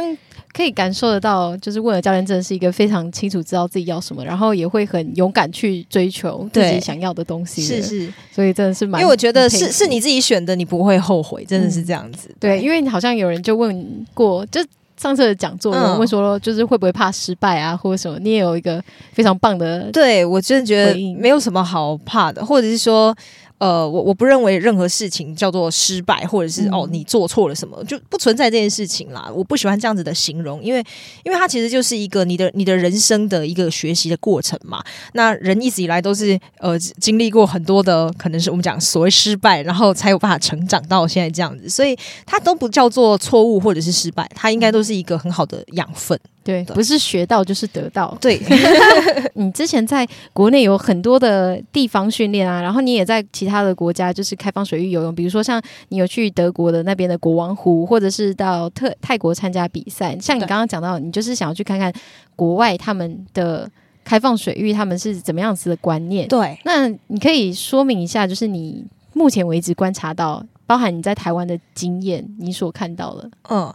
[0.54, 7.64] 可以感受得到，就是问了教练真的是一个非常清楚知道自己要什么，然后也会很勇敢去追求自己想要的东西。
[7.64, 12.30] 是是，所以真的是蛮，因为我觉得是是你自己选的，你不会后悔，真的是这样子。
[12.30, 14.64] 嗯、对，因为你好像有人就问过，就。
[14.98, 18.18] 上次的讲座有人会说，就是会不会怕失败啊，或者什么？
[18.20, 18.84] 你也有一个
[19.14, 23.16] 非常棒的，对，我真的觉得没有什么好怕的，或者是说。
[23.60, 29.32] 呃，我我不认为任何事情叫做失败，或者是、嗯、哦你做错了什么，就不存在这件事情啦。
[29.34, 30.80] 我不喜欢这样子的形容，因为
[31.24, 34.84] 因为它其实就是一个你的你的人生的一个学习的过程嘛。
[35.14, 46.20] 那人一直以来都是呃经历过很多的，可能是我们讲所谓失败，然后才有办法成长到现在这样子，所以它都不叫做错误或者是失败，它应该都是一个很好的养分。
[46.48, 48.18] 对，不是学到就是得到。
[48.22, 48.42] 对，
[49.36, 60.18] 你之前在国内有很多的地方训练啊，然后你也在其他的国家就是开放水域游泳，比如说像你有去德国的那边的国王湖，或者是到特泰国参加比赛。
[60.22, 61.92] 像你刚刚讲到，你就是想要去看看
[62.38, 63.70] 国外他们的
[64.06, 66.26] 开放水域，他们是怎么样子的观念。
[66.30, 73.30] 对，那你可以说明一下，就是你目前为止观察到，包含你在台湾的经验，你所看到的。
[73.50, 73.74] 嗯，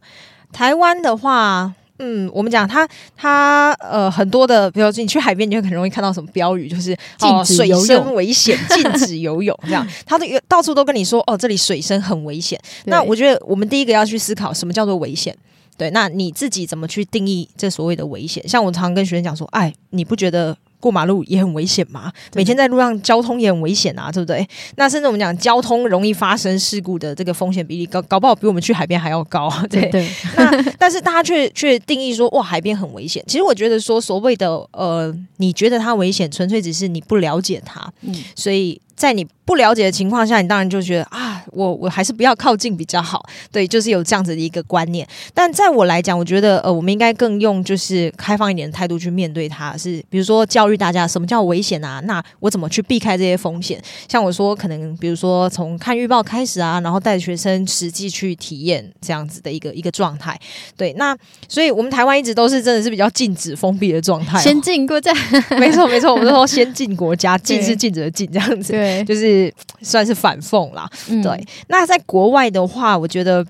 [0.50, 1.74] 台湾的话。
[2.04, 2.86] 嗯，我们讲它，
[3.16, 9.86] 它呃很多的，比如说你去海边，你会很容易看到什么标语，就是禁止游泳、哦、水深危险，禁止游泳这样。
[10.04, 12.60] 它都到处都跟你说，哦，这里水深很危险。
[12.86, 15.36] 那我觉得我们第一个要去思考，什么叫做危险？
[15.78, 18.46] 对，那你自己怎么去定义这所谓的危险？
[18.48, 20.56] 像我常常跟学生讲说，哎，你不觉得？
[20.82, 24.44] 过马路也很危险嘛，每天在路上交通也很危险啊，对不对？
[24.74, 29.88] 那甚至我们讲交通容易发生事故的这个风险比例高，搞不好比我们去海边还要高， 对。
[29.90, 33.22] 对那但是大家却却定义说，哇，海边很危险。
[33.28, 38.80] 其实我觉得说，所谓的呃，你觉得它危险，纯粹只是你不了解它，嗯，所以。
[39.02, 43.20] 在你不了解的情况下，你当然就觉得啊，我我还是不要靠近比较好。
[43.50, 45.04] 对，就是有这样子的一个观念。
[45.34, 49.76] 但在我来讲，我觉得呃，我们应该更用就是开放一点的态度去面对它。
[49.76, 52.00] 是比如说教育大家什么叫危险啊？
[52.04, 53.82] 那我怎么去避开这些风险？
[54.08, 60.38] 像我说，可能比如说从看预报开始啊，然后带着学生实际去体验这样子的一个一个状态。
[60.76, 61.16] 对，那
[61.48, 65.12] 所以我们台湾一直都是真的是比较禁止封闭的状态，先进国家。
[65.58, 68.72] 没错没错，我们都说先进国家， 禁是禁止的禁这样子。
[68.72, 71.46] 对，就是算是反讽啦，嗯、对。
[71.68, 73.46] 那在国外的话，我觉得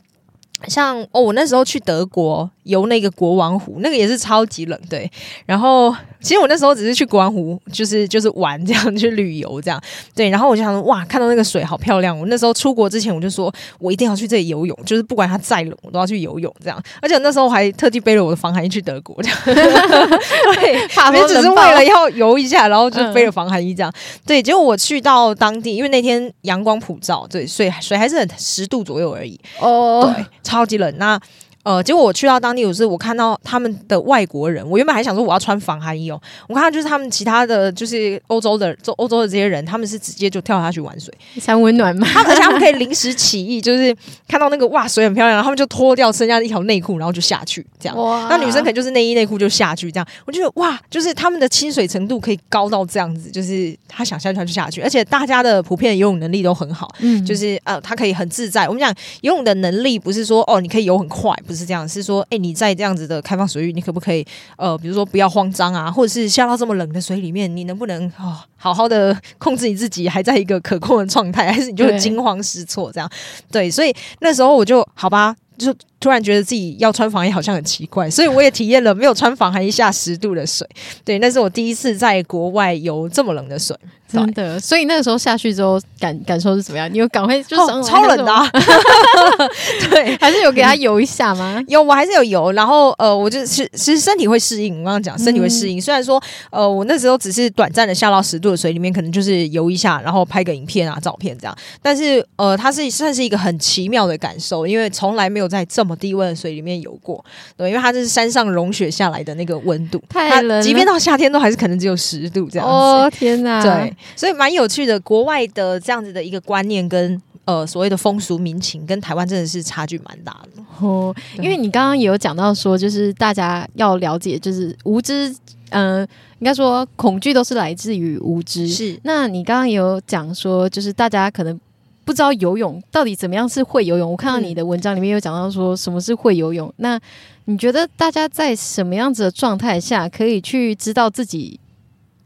[0.68, 2.50] 像哦，我那时候去德国。
[2.64, 5.10] 游那个国王湖，那个也是超级冷，对。
[5.44, 5.92] 然后
[6.22, 9.80] 其实我那时候只是去国王湖，就是就是玩这样， 去旅游这样，
[10.14, 10.30] 对。
[10.30, 12.18] 然后我就想说，哇，看到那个水好漂亮。
[12.18, 16.80] 我那时候出国之前，我就说我一定要去这里游泳，就是不管它再冷，我都要去游泳这样。
[17.00, 19.38] 而且那时候我还特地背了我的防寒衣去德国，这样。
[19.44, 23.92] 对， 怕只是为了要游一下，然后就背了防寒衣这样。
[24.26, 29.38] 对，结果我去到当地，因为那天阳光普照，对，水水还是很十度左右而已。
[29.58, 30.94] 哦，对，超级冷。
[30.98, 31.18] 那
[31.62, 43.94] 呃，结果我去到当地，我是我看到他们的外国人，我原本还想说我要穿防寒衣哦，我看到就是他们其他的就是欧洲的，就欧洲的这些人，他们是直接就跳下去玩水，想温暖嘛，他们而且他们可以临时起意，就是
[44.26, 47.96] 看到那个哇水很漂亮，然后他们就脱掉剩下的一条内裤，然后就下去这样。
[47.96, 48.26] 哇！
[48.28, 58.66] 那女生可能就是内衣内裤就下去这样，我觉得哇，就是他们的亲水程度可以高到这样子，就是他想下去他就下去，而且大家的普遍游泳能力都很好，嗯，就是呃他可以很自在。
[58.66, 62.26] 我们讲游泳的能力不是说哦你可以游很快，不是这样，是说。
[62.30, 73.10] 哎，你在这样子的开放水域，你可不可以呃，比如说不要慌张啊，或者是下到这么冷的水里面，你能不能哦，好好的 控制你自己，还在一个可控的状态，还是你就会惊慌失措这样？
[73.50, 75.36] 对，所以那时候我就好吧。
[75.58, 80.66] 就突然觉得自己要穿防衣好像很奇怪，所以我也体验了没有穿防寒衣下十度的水。
[81.04, 83.76] 对，那是我第一次在国外游这么冷的水，
[84.12, 84.60] 真的。
[84.60, 86.92] 所以那个时候下去之后感感受是怎么样？
[86.92, 88.48] 你有赶快就、哦、超冷的、啊，
[89.90, 91.62] 对， 还是有给他游一下吗？
[91.68, 92.52] 有，我还是有游。
[92.52, 94.80] 然后呃，我就是其实身体会适应。
[94.80, 101.56] 我刚刚讲身体会适应，嗯、虽然说呃，我那时候只是短暂的下到十度的水里面，可能就是游一下，然后拍个影片啊、照片这样。
[101.80, 107.24] 但是呃，它是算是一个很奇妙的感受，因为从来没有在这么低温的水里面游过，
[107.56, 112.72] 对，因为它这是山上融雪下来的那个温度，太冷了，即便到夏天都还是可能只有十度这样子。
[112.72, 113.62] 哦天哪！
[113.62, 120.62] 对，所以蛮有趣的，国外的这样子的一个观念跟呃所谓的风俗民情，跟台湾真的是差距蛮大的。
[120.80, 125.28] 哦，因为你刚刚也有讲到说，就是大家要了解，就是无知，
[125.70, 128.68] 嗯、呃，应该说恐惧都是来自于无知。
[128.68, 131.60] 是，那你刚刚也有讲说，就是大家可能。
[132.04, 134.10] 不知道游泳到底怎么样是会游泳？
[134.10, 136.70] 我看到你的文章里面有讲到说什么是会游泳。
[136.78, 136.98] 那
[137.44, 141.60] 你觉得大家在什么样子的状态下可以去知道自己？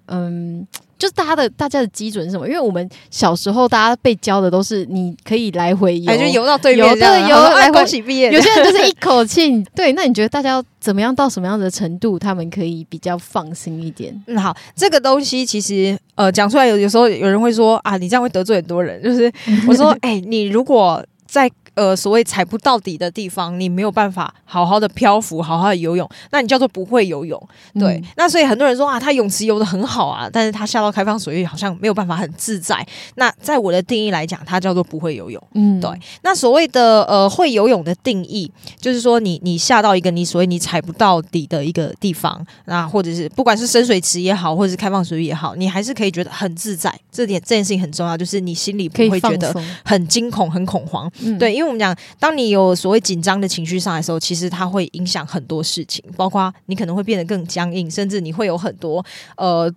[0.07, 0.67] 嗯。
[0.99, 2.47] 就是大家的大家的基准是什么？
[2.47, 7.79] 因为我们小时候大家被教的都是你可以来回游，就游到对面，游的游来回。
[7.79, 8.31] 恭喜毕业。
[8.33, 9.63] 有些人就是一口气。
[9.75, 14.15] 对，那你觉得大家要怎么样到什么样的程度，他们可以比较放心一点？
[14.27, 19.03] 嗯，好，这个东西其实呃讲出来有有时候有人会说啊，你这样会得罪很多人。
[19.03, 19.31] 就是
[19.69, 21.51] 我说，哎、欸，你如果在。
[21.77, 27.39] 呃，所谓踩不到底的地方，你没有办法好好的漂浮，好好的游泳，那你叫做不会游泳。
[27.75, 32.85] 对，嗯、那所以很多人说啊，他泳池游的很好啊，但是他下到开放水域好像没有办法很自在。
[33.17, 35.43] 那在我的定义来讲，他叫做不会游泳。
[35.53, 35.91] 嗯，对。
[36.23, 46.91] 那所谓的呃会游泳的定义，就是说你你下到一个你所谓你踩不到底的一个地方，那或者是不管是深水池也好，或者是开放水域也好，你还是可以觉得很自在。
[47.13, 51.13] 这点这件事情很重要，就是你心里不会觉得很惊恐、很恐慌。
[51.21, 51.66] 嗯、对，因为。
[51.67, 59.05] 我们讲，当你有所谓紧张的情绪上来的时候，其实它会影响很多事情，包括你可能会变得更僵硬，甚至你会有很多
[59.37, 59.73] 呃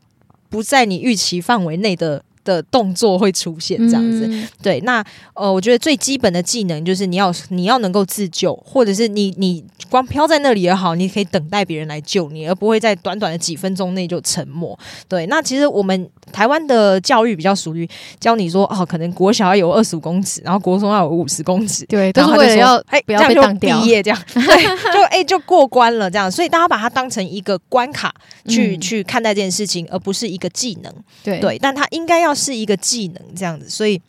[0.49, 2.23] 不在你预期范围内的。
[2.50, 14.76] 的动作会出现这样子，嗯、对，那呃，我觉得最基本的技能就是你要你要能够自救，或者是你你光飘在那里也好，你可以等待别人来救你，而不会在短短的几分钟内就沉没。
[15.08, 17.88] 对，那其实我们台湾的教育比较属于
[18.20, 28.12] 教你说哦，可能国小要有二十五公尺，然后国中要有五十公尺，对，都是为了要哎不要被当掉，毕业这样， 对，就哎就过关了这样，所以大家把它当成一个关卡
[28.48, 30.92] 去、嗯、去看待这件事情，而不是一个技能，
[31.24, 31.40] 对。
[31.40, 32.34] 对，但它应该要。
[32.39, 34.02] 是一个技能这样子，所以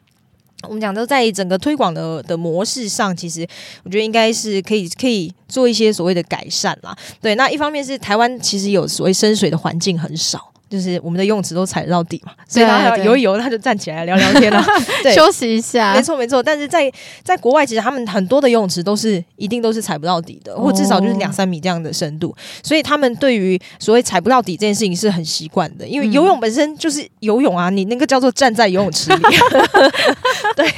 [0.63, 3.47] 我们讲都在整个推广的的模式上，其实
[3.83, 6.97] 我觉得应该是可以可以做一些所谓的改善啦。
[7.21, 10.50] 对，那一方面是台湾其实有所谓深水的环境很少。
[10.71, 14.65] 就是我们的游泳池都踩得到底嘛，所以他游一游，他就站起来聊聊天了，
[15.03, 15.93] 对，休息一下。
[15.95, 16.91] 没错没错，但是在
[17.25, 29.23] 在国外，其实他们很多的游泳池都是一定都是踩不到底的，或至少就是两三米这样的深度，所以他们对于所谓踩不到底这件事情是很习惯的，因为游泳本身就是游泳啊，你那个叫做站在游泳池里。
[30.55, 30.69] 对，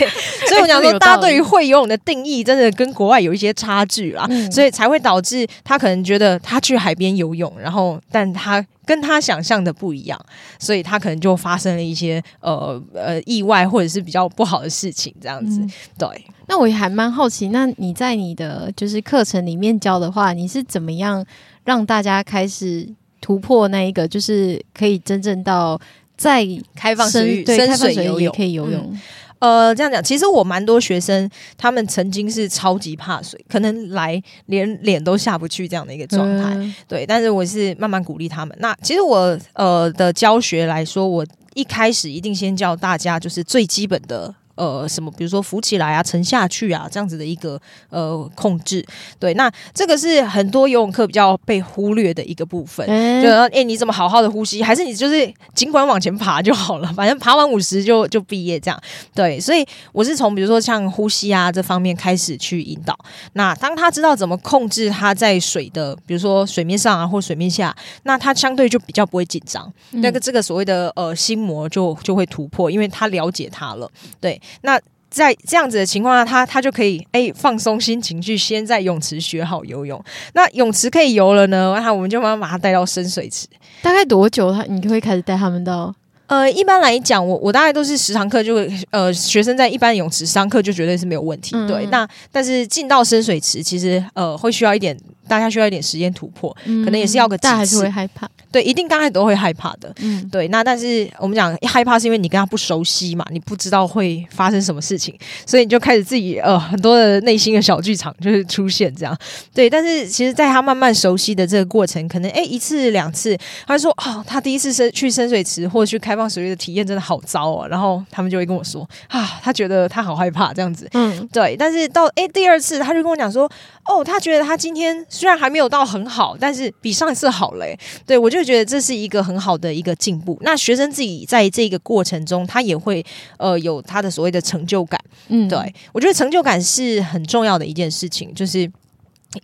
[0.48, 8.64] 所以我想说，大家对于会游泳的定义真的跟国外有一些差距啊，所以才会导致他可能觉得他去海边游泳，然后但他。
[8.84, 10.18] 跟他想象的不一样，
[10.58, 15.60] 所以他可能就发生了一些呃呃意外或者是比较不好的事情，这样子。
[15.60, 16.08] 嗯、对，
[16.48, 21.24] 那我也还蛮好奇，那你在你的就是课程里面教的话，你是怎么样
[21.64, 22.88] 让大家开始
[23.20, 25.80] 突破那一个，就是可以真正到
[26.16, 28.88] 在开放水域、对深水游泳也可以游泳？
[28.92, 29.00] 嗯
[29.42, 31.28] 呃，这样讲，其实我蛮多学生，
[31.58, 36.54] 他们曾经是超级怕水，可能来连脸都下不去这样的一个状态。
[36.54, 38.56] 嗯、对，但是我是慢慢鼓励他们。
[38.60, 47.60] 那其实我呃的教学来说，我一开始一定先教大家就是最基本的呃什么，比如说浮起来啊、沉下去啊这样子的一个
[47.90, 48.84] 呃控制。
[49.18, 52.86] 对，那这个是很多游泳课比较被忽略的一个部分。
[52.88, 54.62] 嗯、就说哎，你怎么好好的呼吸？
[54.62, 58.80] 还是你就是尽管往前爬就好了，反正爬完五十就就毕业这样。
[59.14, 62.98] 对，所以我是从比如说像呼吸啊这方面开始去引导。
[63.34, 69.72] 那当他知道怎么控制他在水的，比如说水面上啊或水面下，那他相对就比较不会紧张。
[69.92, 73.88] 那个、嗯、这个所谓的呃心魔就就会突破，因为他了解他了。
[74.20, 80.02] 对，那在这样子的情况下，他他就可以哎、欸、放松心情，去先在泳池学好游泳。
[80.32, 83.46] 那泳池可以游了呢，那我们就慢慢把他带到深水池。
[83.82, 85.94] 大概多久他你会开始带他们到？
[86.28, 91.54] 呃，一般来讲，我我大概都是十堂课就会，呃，学生在一般泳池上课就绝对是没有问题。
[91.54, 94.96] 嗯、对，那但是进到深水池，其实呃会需要一点。
[95.32, 98.28] 大家需要一点时间突破，嗯、可能也是要个但还是会害怕。
[98.50, 99.90] 对，一定刚开始都会害怕的。
[100.00, 100.46] 嗯，对。
[100.48, 109.16] 那但是我们讲害怕是因为你跟他不熟悉嘛，你不知道会发生什么事情，所以你就开始自己呃很多的内心的小剧场就是出现这样。
[109.54, 113.34] 对，但是其实在他慢慢熟悉的这个过程，可能哎一次两次，
[113.66, 117.66] 他就说哦，他第一次深去深水池或者去开放水域的体验真的好糟哦。
[117.66, 120.86] 然后他们就会跟我说啊，他觉得他好害怕这样子。
[120.92, 121.56] 嗯，对。
[121.58, 123.50] 但是到哎第二次，他就跟我讲说
[123.84, 127.78] 哦，他觉得他今天虽然还没有到很好，但是比上一次好嘞。
[128.06, 130.38] 对，我就觉得这是一个很好的一个进步。
[130.42, 133.04] 那学生自己在这个过程中，他也会
[133.38, 135.00] 呃有他的所谓的成就感。
[135.28, 138.70] 嗯，对，我觉得成就感是很重要的一件事情，就是。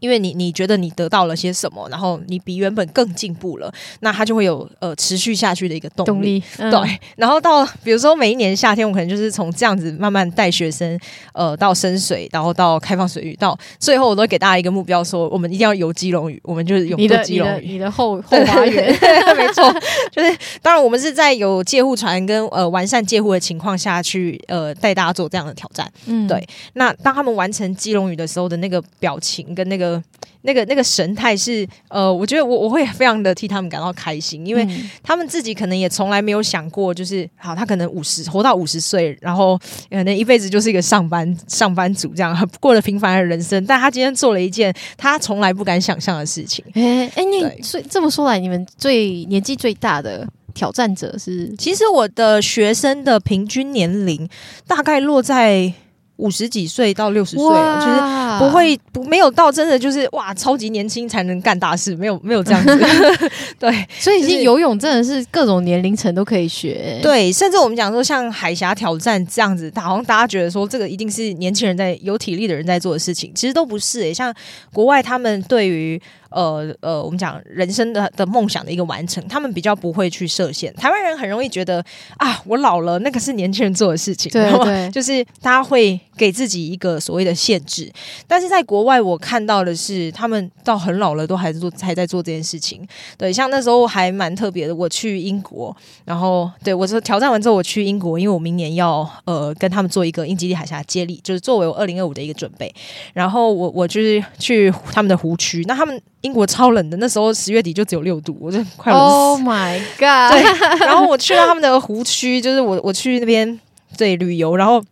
[0.00, 6.08] 因为你你觉得你得到了些什么，然后你比原本更进步了，那他就会有呃持续下去的一个动力。
[6.08, 10.98] 动力嗯、对，然后到比如说每一年夏天，我可能就是从这样子慢慢带学生
[11.32, 18.92] 呃到深水，然后到开放水域，到最后我都给大家一个目标，说我们一定要游基隆屿，我们就是游基隆屿，你的，你的后 后花园，
[19.36, 19.72] 没错，
[20.12, 25.90] 就是当然我们是在有借护船跟呃完善借护的情况下去呃带大家做这样的挑战。
[26.06, 26.46] 嗯，对。
[26.74, 29.77] 那当他们完成基隆屿的时候的那个表情跟那个。
[29.78, 30.02] 那个
[30.42, 34.66] 那个那个神态是呃，我觉得我我会非常的替他们感到开心，因为
[35.02, 39.58] 他们自己可能也从来没有想过，就是好，他可能五十活到五十岁，然后
[39.90, 46.64] 可能一辈子就是一个上班上班族这样 过了平凡的人生，但他今天做了一件他从来不敢想象的事情。
[46.74, 51.54] 哎哎、欸，你所以这么说来，你们最年纪最大的挑战者是？
[51.58, 54.28] 其实我的学生的平均年龄
[54.66, 55.74] 大概落在。
[56.18, 62.78] 五十几岁到六十岁，哇就是不会不没有到真的就是哇超级年轻才能干大事，没有没有这样子。
[63.58, 67.00] 对，所以其实游泳真的是各种年龄层都可以学。
[67.02, 74.14] 对，甚至我们讲说像海峡挑战这样子，好像大家觉得说这个一定是年轻人在有体力的人在做的事情，其实都不是、欸。
[74.14, 74.34] 像
[74.72, 76.00] 国外他们对于。
[76.30, 80.70] 呃呃，我们讲人生的的梦想的一个完成，他们比较不会去设限。
[80.74, 81.82] 台湾人很容易觉得
[82.18, 87.90] 啊，我老了，那个是年轻人做的事情，对，对，就是大家会给自己一个所谓的限制。
[88.26, 92.86] 但是在国外，我看到的是，他们到很老了都还在做，还在做这件事情。
[93.16, 102.74] 对，像那时候还蛮特别的，我去英国，然后对我说挑战完之后，我去英国，因为我明年要呃跟他们做一个英吉利海峡接力，就是作为我二零二五的一个准备。
[103.14, 106.00] 然后我我就是去他们的湖区，那他们。
[106.22, 109.06] 英国超冷的，那时候十月底就只有六度，我就快冷死。
[109.06, 110.32] Oh my god！
[110.32, 110.42] 对，
[110.84, 113.60] 然后我去到他们的湖区，就是我我去那边
[113.96, 114.82] 对旅游，然后。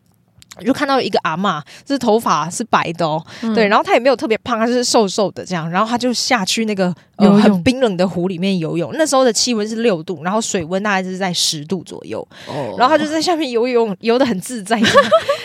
[0.64, 14.80] 就看到一个阿嬷，就是头发是白的哦，嗯、对，然后她也没有特别胖，她就是瘦瘦的这样，然后她就下去那个、呃、很冰冷的湖里面游泳，那时候的气温是六度，然后水温大概是在十度左右，哦、然后她就在下面游泳，游得很自在，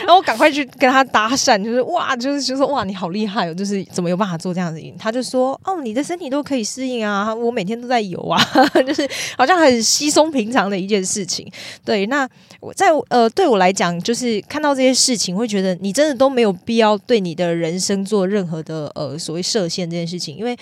[0.01, 4.81] 然后我赶快去跟他搭讪，就是哇，就是就说哇，你好厉害哦，就是怎么有办法做这样子？
[4.97, 8.39] 他就说哦，你的身体都可以适应啊，我每天都在游啊，
[8.87, 9.05] 就是
[9.37, 11.51] 好像很稀松平常的一件事情。
[11.83, 12.25] 对，那
[12.59, 14.91] 我在呃对我来讲，就是看到这些。
[15.01, 20.55] 事情会觉得你真的都没有必要对你的人生做任何的呃所谓设限这件事情，因为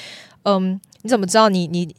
[0.43, 1.93] 嗯，你怎么知道你你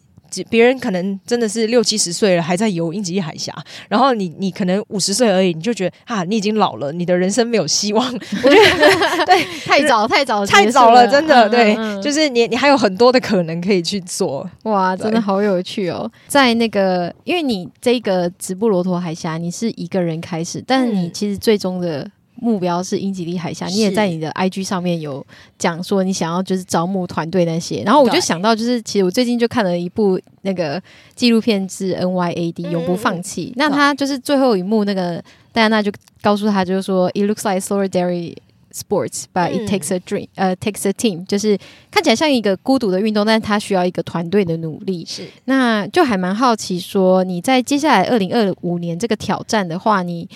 [0.48, 3.54] 别人可能真的是六七十岁了还在游英吉利海峡，
[3.88, 8.06] 然后你你可能五十岁而已，你就觉得啊你已经老了，你的人生没有希望。
[8.06, 14.48] 我觉得对，太早太早 太早了，真的对，就是你你还有很多的可能可以去做。
[14.64, 16.10] 哇，真的好有趣哦！
[16.28, 22.08] 在那个，因为你这个直布罗陀海峡，你是一个人开始，但是你其实最终的。
[22.40, 25.24] 目标是英吉利海峡，你也在你的 IG 上面有
[25.58, 30.82] 讲说你想要就是招募团队那些，然后我就想到就是其实我最近就看了一部那个
[31.14, 35.22] 纪录片是 NYAD 永不放弃，那他就是最后一幕那个
[35.52, 38.36] 戴安娜就告诉他就是说 It looks like solitary
[38.72, 41.58] sports but it takes a dream，呃 takes a team，就是
[41.90, 45.04] 看起来像一个孤独的运动，但是他需要一个团队的努力。
[45.06, 50.26] 是，那就还蛮好奇说你在接下来二零二五年这个挑战的话，你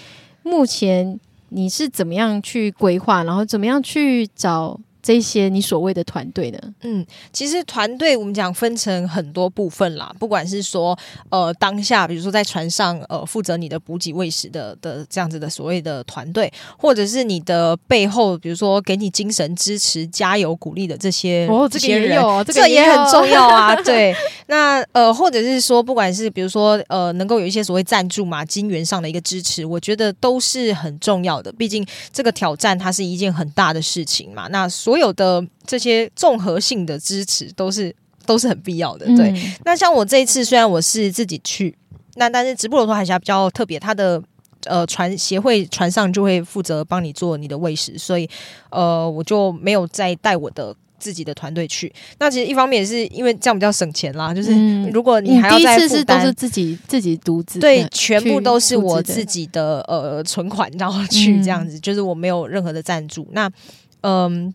[0.43, 1.19] 目前。
[1.51, 4.81] 你是怎么样去规划，然后怎么样去找？
[5.05, 6.59] 这些你所谓的团队呢？
[6.81, 10.99] 嗯，其实团队我们讲分成很多部分啦，不管是说
[11.29, 23.77] 呃当下，比如说在船上呃负责你的补给喂食的的这样子的所谓的团队，或者是你的背后，比如说给你精神支持、加油鼓励的这些哦，这些人，哦、这个也很重要啊。
[23.85, 31.53] 对，那呃或者是说，不管是比如说呃能够有一些所谓赞助嘛，金源上的一个支持，我觉得都是很重要的。
[31.53, 37.93] 毕竟这个挑战它是一件很大的事情嘛，那所所有的这些综合性的支持都是
[38.25, 39.33] 都是很必要的，对。
[39.33, 41.77] 嗯、那像我这一次，虽然我是自己去，
[42.15, 44.23] 那但是直布罗陀海峡比较特别，它的
[44.67, 48.31] 呃船协会船上就会负责帮你做你的喂食，所以
[48.71, 51.93] 呃我就没有再带我的自己的团队去。
[52.21, 63.27] 那其实一方面也是因为这样比较省钱啦，就是如果你还要再负担，是都是自己自己独自对，全部都是我自己的呃存款然后去这样子，嗯、就是我没有任何的赞助。
[63.33, 63.51] 那
[64.03, 64.47] 嗯。
[64.47, 64.55] 呃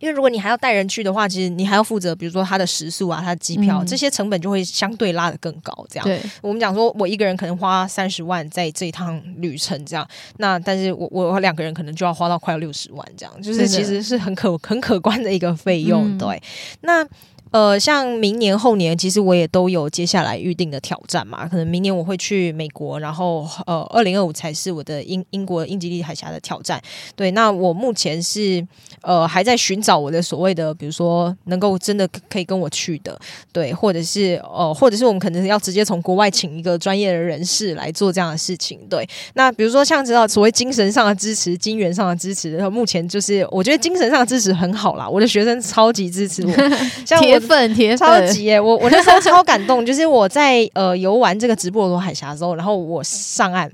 [0.00, 5.72] 因为如果你还要带人去的话，其实你还要负责，比如说他的食宿啊，他的机票、嗯、这些成本就会相对拉得更高。
[5.88, 16.16] 这样，对我们讲说，我一个人可能花三十万在这一趟旅程，这样，那但是我我两个人可能就要花到快要六十万，这样，就是其实是很可很可观的一个费用。
[16.16, 16.42] 嗯、对，
[16.82, 17.06] 那。
[17.50, 21.48] 呃，像明年后年，其实我也都有接下来预定的挑战嘛。
[21.48, 26.80] 可能明年我会去美国，然后呃，二零二五才是我的英英国英吉利海峡的挑战。
[27.16, 28.62] 对，那我目前是
[29.00, 33.18] 呃还在寻找我的所谓的，比如说能够真的可以跟我去的，
[33.50, 38.78] 对，或者是呃，或者是我们可能要直接从国外请一个专业的人士来做这样的事情。
[38.90, 46.52] 对，那比如说像知道所谓精神上的支持、金源上的支持，然后目前就是我觉得精神上的支持很好啦，我的学生超级支持我，
[47.06, 47.37] 像我。
[47.40, 48.60] 粉铁粉超级耶！
[48.60, 53.70] 我我那时候超感动，就是我在呃游玩这个直布罗陀海峡之后，然后我上岸。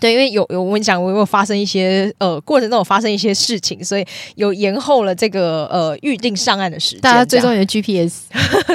[0.00, 7.00] 对，因为有有我跟你讲，我有发生一些呃过程中有发生一些事情，所以有延后了这个呃预定上岸的时间。
[7.00, 8.22] 大家追踪你的 GPS，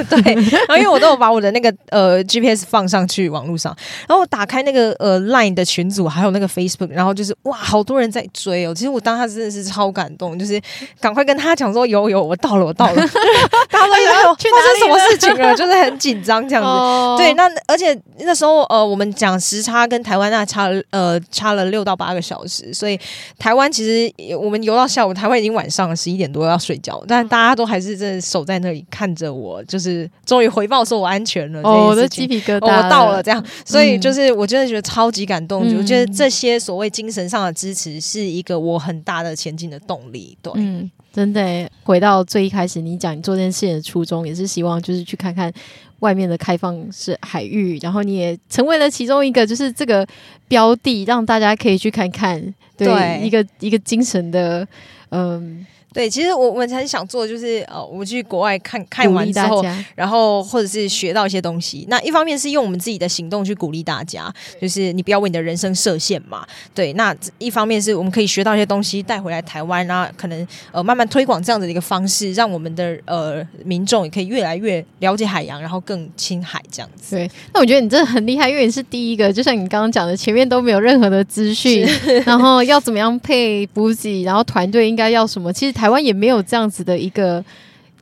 [0.08, 3.76] 对，然后因为我都有把我的那个呃 GPS 放上去网络上，
[4.08, 8.74] 然后我打开那个呃 Line 的群组，还有那个 Facebook，然后就是哇，好多人在追哦。
[8.74, 10.60] 其实我当时真的是超感动，就是
[11.00, 12.94] 赶快跟他讲说有有，我到了，我到了。
[13.70, 16.68] 大家都以为发生什么事情了，就是很紧张这样子。
[16.68, 21.13] 哦、对，那而且那时候呃，我们讲时差跟台湾那差呃。
[21.30, 22.98] 差了六到八个小时，所以
[23.38, 31.60] 台湾其实我们游到下午，台湾已经晚上了十一点多要睡觉，但大家都还是真的守在那里看着我，就是终于回报说我安全了。
[31.62, 40.36] 哦，我的鸡皮疙瘩、哦，我到了，这样，所以就是我真的觉得超级感动，嗯、我觉得这些所谓精神上的支持是一个我很大的前进的动力。
[40.42, 45.52] 对，嗯，真的回到最一开始，你讲你做这件事情的初衷，也是希望就是去看看。
[46.00, 50.06] 外面的开放式海域，然后你也成为了其中一个，就是这个
[50.48, 52.40] 标的，让大家可以去看看，
[52.76, 54.66] 对，对一个一个精神的，
[55.10, 55.66] 嗯。
[55.94, 59.64] 对，其实我我们很想做的就是，呃，我们去国外看看完之后，
[59.94, 61.86] 然后或者是学到一些东西。
[61.88, 66.44] 那一方面是用我们自己的行动去鼓励大家，就是你不要为你的人生设限嘛。
[66.74, 77.14] 对，那一方面是我们可以学到一些东西带回来台湾，然后可能呃慢慢推广这样子的一个方式，让我们的呃民众也可以越来越了解海洋，然后更亲海这样子。
[77.14, 81.88] 对，那我觉得你真的很厉害，因为你是第一个，就像你刚刚讲的，前面都没有任何的资讯，
[82.26, 85.83] 然后要怎么样配补给，然后团队应该要什么，其实台。
[85.84, 87.44] 台湾也没有这样子的一个。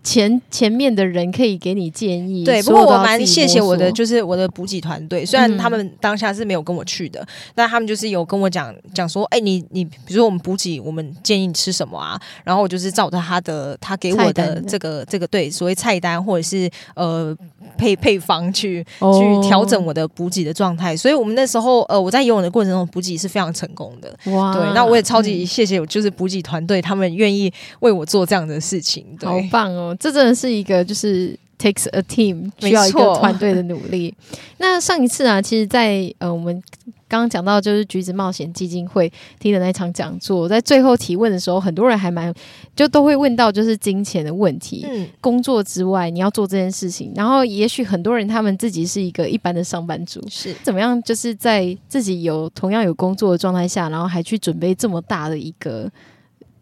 [0.03, 2.63] 前前面的人可以给你建议，对。
[2.63, 5.25] 不过我蛮谢谢我的，就是我的补给团队。
[5.25, 12.21] 虽然他们当下是没有跟我去的，嗯、但他们就是有跟我讲讲说，哎、欸，你你，比如说我们补给，我们建议你吃什么啊？
[12.45, 17.37] 然后我就是照着他的，他给我的这个这个对，所谓菜单或者是呃
[17.79, 20.97] 配配方去、哦、去调整我的补给的状态。
[20.97, 24.13] 所以我们那时候呃我在游泳的过程中补给是非常成功的。
[24.33, 24.73] 哇，对。
[24.75, 29.07] 那我也超级谢谢，就是补给团队他们愿意为我做这样的事情。
[29.19, 29.92] 对，好棒哦。
[29.99, 34.15] 这真的是一个就是 takes a team 需要一个团队的努力。
[34.59, 36.63] 那上一次啊，其实在，在呃我们
[37.09, 42.33] 刚刚讲到就是橘子冒险基金会听的那场讲座，在最后提问的时候，很多人还蛮
[42.75, 44.87] 就都会问到就是金钱的问题。
[44.89, 51.01] 嗯，工作之外你要做这件事情，然后也许很多人他们自己是一个一般的上班族，是怎么样？
[51.03, 55.91] 就是在自己有同样有工作的状态下，然后还去准备这么大的一个。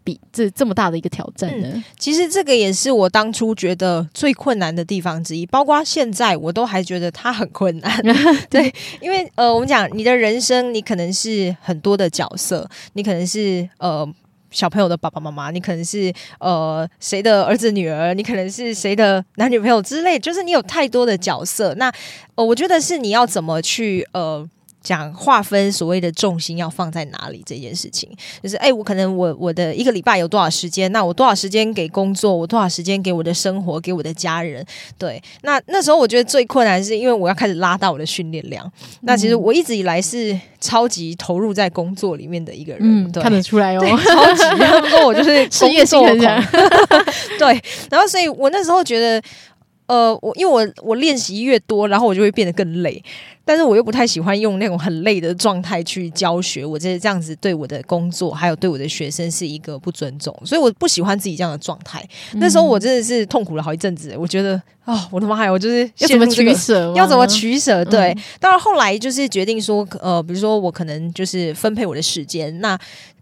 [0.03, 1.67] 比这这么大的一个挑战呢？
[1.73, 8.01] 嗯，其实这个也是我当初觉得最困难的地方之一，包括现在我都还觉得它很困难。
[8.49, 14.07] 对，因为呃，我们讲你的人生，你可能是很多的角色，你可能是呃
[14.49, 21.73] 小朋友的爸爸妈妈，你可能是呃谁的儿子女儿，你可能是谁的男女朋友之类，就是你有太多的角色。
[21.75, 21.91] 那
[22.35, 24.47] 呃，我觉得是你要怎么去呃。
[24.81, 28.09] 讲划分所谓的重心要放在哪里这件事情，
[28.41, 30.91] 就是哎，我可能我我的一个礼拜有多少时间？
[30.91, 32.35] 那我多少时间给工作？
[32.35, 33.79] 我多少时间给我的生活？
[33.79, 34.65] 给我的家人？
[34.97, 38.65] 对，那那时候我觉得最困难是因为我要开始拉大我的训练量。
[38.65, 44.43] 嗯、那其实我一直以来是超级投入在工作里面的一个人，嗯，对看得出来哦，超级。
[44.65, 46.43] 他们说我就是 事业心很强，
[47.37, 47.61] 对。
[47.89, 49.21] 然后所以我那时候觉得。
[49.91, 53.03] 呃，我因为我我练习越多，然后我就会变得更累，
[53.43, 62.01] 但是我又不太喜欢用那种很累的状态去教学，我觉得这样子对我的工作还有对我的学生是一个不尊重，所以我不喜欢自己这样的状态。
[62.33, 64.53] 嗯、那时候我真的是痛苦了好一阵子，我觉得
[64.85, 67.83] 啊、哦，我的妈呀，我就是要怎么取舍，要怎么取舍？
[67.83, 72.79] 对，当然、嗯、后来就是决定说，呃，比如说我可能就是分配我的时间，那。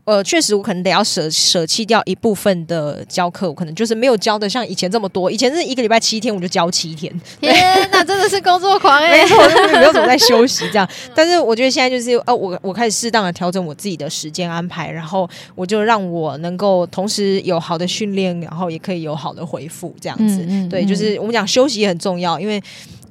[0.10, 5.30] 呃，确实，我可能得要舍舍弃掉一部分的教课，我可能就是没有教的像以前这么多。
[5.30, 7.14] 以前是一个礼拜七天，我就教七天。
[7.40, 9.22] 天，那真的是工作狂 哎！
[9.22, 10.90] 没错，就是没有怎么在休息这样。
[11.14, 20.40] 但是我觉得现在就是，呃，我我开始适当的调整我自己的时间安排，然后我就让我能够同时有好的训练，然后也可以有好的回复，这样子。
[20.48, 22.60] 嗯嗯、对，就是我们讲休息也很重要，因为。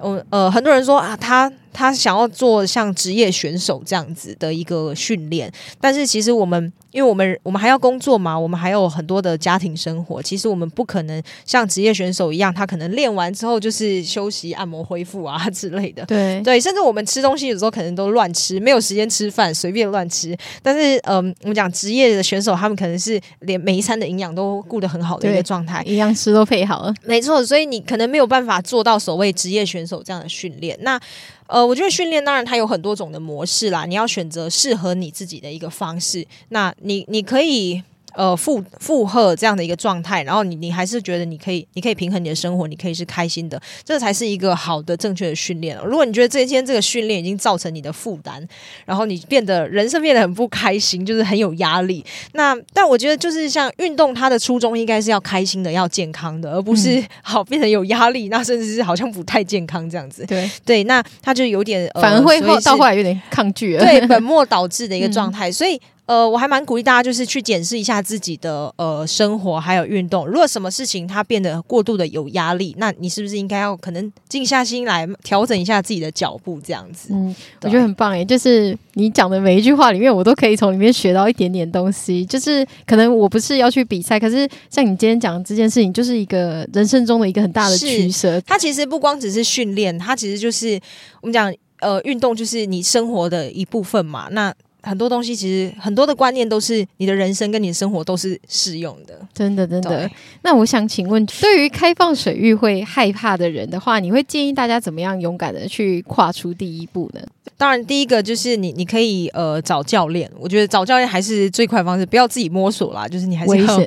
[0.01, 16.07] 嗯呃，很多人说啊，他他想要做像职业选手这样子的一个训练，但是其实我们，因为我们我们还要工作嘛，我们还有很多的家庭生活，其实我们不可能像职业选手一样，他可能练完之后就是休息、按摩、恢复啊之类的。
[16.07, 20.37] 对 对，甚至我们吃东西有时候可能都乱吃，没有时间吃饭，随便乱吃。
[20.63, 26.95] 但是，嗯、呃，我们讲职业的选手，他们可能是连每一餐的营养都顾得很好的一个状态，营养师都配好了。
[27.05, 29.89] 没错，所以你可能没有办法做到所谓职业选手。
[29.89, 31.01] 手这样的训练，那
[31.47, 36.23] 呃，我觉得训练当然它有很多种的模式啦，你要选择适合你自己的一个方式。
[36.51, 37.83] 那你你可以。
[38.15, 45.79] 呃，负负荷这样的一个状态，然后你你还是觉得你可以，你可以平衡你的生活，你可以是开心的，这才是一个好的正确的训练。
[45.85, 48.45] 如果你觉得这一天这个训练已经造成你的负担，
[48.85, 52.05] 然后你变得人生变得很不开心，就是很有压力。
[52.33, 60.25] 那但我觉得就是像运动，它的初衷应该是要开心的，要健康的，而不是 好变成有压力，那甚至是好像不太健康这样子。
[60.27, 65.81] 对对，那他就有点、呃、反而会后到后来有点抗拒了，对本 末倒置的一个状态，嗯、所以。
[66.09, 70.27] 呃，我还蛮鼓励大家，就是去检视一下自己的呃生活，还有运动。
[70.27, 77.11] 如果什么事情它变得过度的有压力，那你是不是应该要可能静下心来调整一下自己的脚步，这样子？
[77.13, 82.25] 嗯，我觉得很棒诶，就是你讲的每一句话里面，我都可以从里面学到一点点东西。
[82.25, 88.41] 就是可能我不是要去比赛，可是像你今天讲的这件事情，就是一个人生中的一个很大的取舍。
[88.47, 90.81] 它其实不光只是训练，它其实就是
[91.21, 94.29] 我们讲呃运动，就是你生活的一部分嘛。
[94.31, 100.11] 那很多东西其实很多的观念都是你的人生跟你的生活都是适用的，真的真的。
[100.43, 107.21] 那我想请问，对于开放水域会害怕的人的话，你会建议大家怎么样勇敢的去跨出第一步呢？
[107.57, 110.31] 当然，第一个就是你，你可以呃找教练。
[110.39, 113.09] 我觉得找教练还是最快的方式，不要自己摸索啦。
[113.09, 113.81] 就是你还是要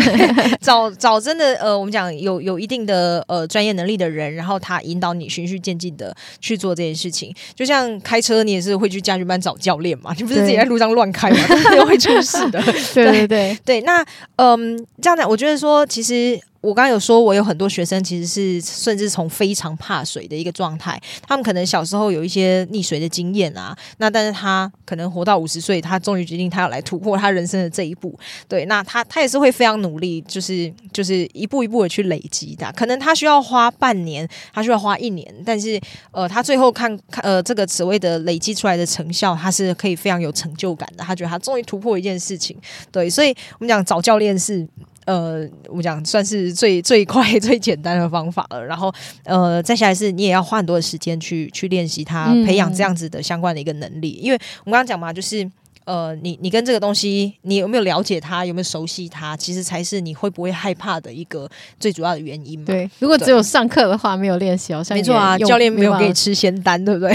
[0.62, 7.34] 找找真的呃，我们讲有有一定的呃专业能力的人，然后他引导你循序渐进的去做这件事情。
[7.54, 12.60] 就像开车，你也是会去驾训班找教练嘛，你不是自己在路上乱开嘛，对 都会出事的。
[12.94, 14.04] 对对对对，那
[14.36, 16.38] 嗯，这样讲，我觉得说其实。
[16.60, 35.80] 我刚刚有说，我有很多学生其实是甚至从非常怕水的一个状态，他们可能小时候有一些溺水的经验啊，那但是他可能活到五十岁，他终于决定他要来突破他人生的这一步，对，那他他也是会非常努力，就是就是一步一步的去累积的，可能他需要花半年，他需要花一年，但是
[36.10, 42.56] 呃，他最后看看呃这个所谓的累积出来的成效，他是可以非常有成就感的，他觉得他终于突破一件事情，
[42.90, 44.66] 对，所以我们讲找教练是。
[45.08, 48.62] 呃，我讲算是最最快 最简单的方法了。
[48.62, 48.92] 然后，
[49.24, 54.20] 呃，再下来是你也要花很多的时间去去练习它，培养这样子的相关的一个能力。
[54.20, 55.50] 嗯、因为我们刚刚讲嘛，就是。
[55.88, 58.44] 呃，你你跟这个东西，你有没有了解它？
[58.44, 59.34] 有没有熟悉它？
[59.34, 61.48] 其实才是你会不会害怕的一个
[61.80, 62.66] 最主要的原因嘛。
[62.66, 67.10] 对，如果只有上课的话，没有练习，好像没错啊，教练没有给你吃仙丹，对不对？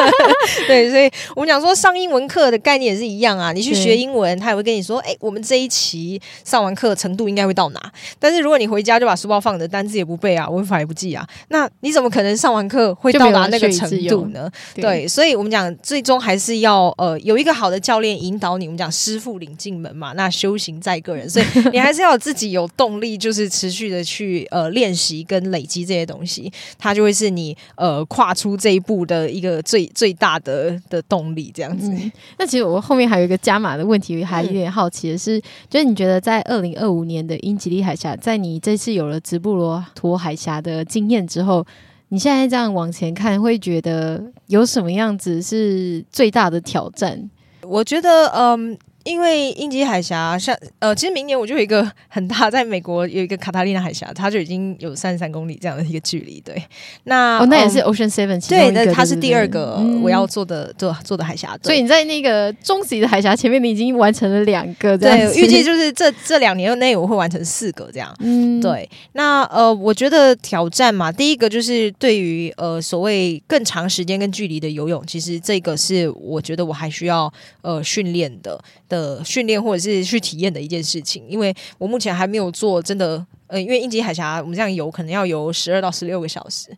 [0.66, 3.52] 对， 所以我们讲说上英文课的概念也是一样啊。
[3.52, 7.92] 你去学英文，他也会跟你说，哎，我们这一期上完课程度应该会到哪？
[8.18, 14.50] 但是如果你回家就把书包放着，单字也不背啊，文法也不记啊，那你怎么可能上完课会到达那个程度呢？
[14.74, 18.05] 对，对，所以我们讲最终还是要呃有一个好的教练。
[18.14, 31.90] 引导你，们讲师傅领进门嘛，那修行在个人，所以你还是要自己有动力，就是持续的去呃练习跟累积这些东西，它就会是你呃跨出这一步的一个最 最大的的动力，这样子。
[32.38, 35.40] 那其实我后面还有一个加码的问题，还有点好奇的是，
[35.70, 41.66] 就是你觉得在二零二五年的英吉利海峡，在你这次有了直布罗陀海峡的经验之后，
[42.08, 47.30] 你现在这样往前看，会觉得有什么样子是最大的挑战？
[47.66, 48.78] 我觉得，嗯。
[49.06, 56.40] 因为英吉海峡像呃，其实明年我就有一个很大，在美国有一个卡塔利娜海峡，它就已经有三十三公里这样的一个距离。
[56.40, 56.60] 对，
[57.04, 61.56] 那哦，那也是 Ocean Seven 对，那它是第二个我要做的、嗯、做做的海峡。
[61.62, 64.98] 所以你在那个终极的海峡前面，你已经完成了两个。
[64.98, 68.12] 对，预计就是这这两年内我会完成四个这样。
[68.18, 68.88] 嗯，对。
[69.12, 77.32] 那呃，我觉得挑战嘛，第一个就是对于呃所谓更长时间跟距离的游泳，其实这个是我觉得我还需要
[77.62, 78.60] 呃训练的。
[78.88, 86.68] 的训练或者是去体验的一件事情，因为我目前还没有做真的，呃，因为英吉海峡我们这样游可能要游十二到十六个小时，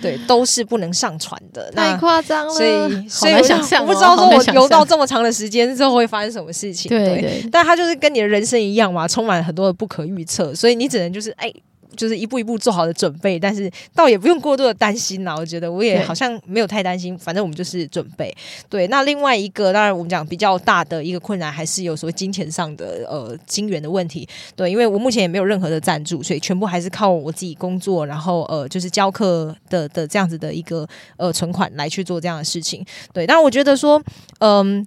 [0.00, 11.52] 对， 都是不能上船的，太夸张了，所以所以我想象，我不知道说我游到这么长的时间之后会发生什么事情，对，对，对，但它就是跟你的人生一样嘛，充满很多的不可预测，所以你只能就是哎。
[11.98, 15.36] 就是一步一步做好的准备，但是倒也不用过多的担心啦。
[15.36, 18.34] 我觉得我也好像没有太担心，反正我们就是准备。
[18.70, 24.26] 对，那另外一个，当然我们讲比较大的一个困难，还是有所谓金钱上的呃金源的问题。
[24.54, 32.86] 对，因为我目前也没有任何的赞助，所以全部还是靠我自己工作，然后呃就是教课的的这样子的一个呃存款来去做这样的事情。
[33.12, 34.00] 对，但我觉得说，
[34.38, 34.86] 嗯、呃。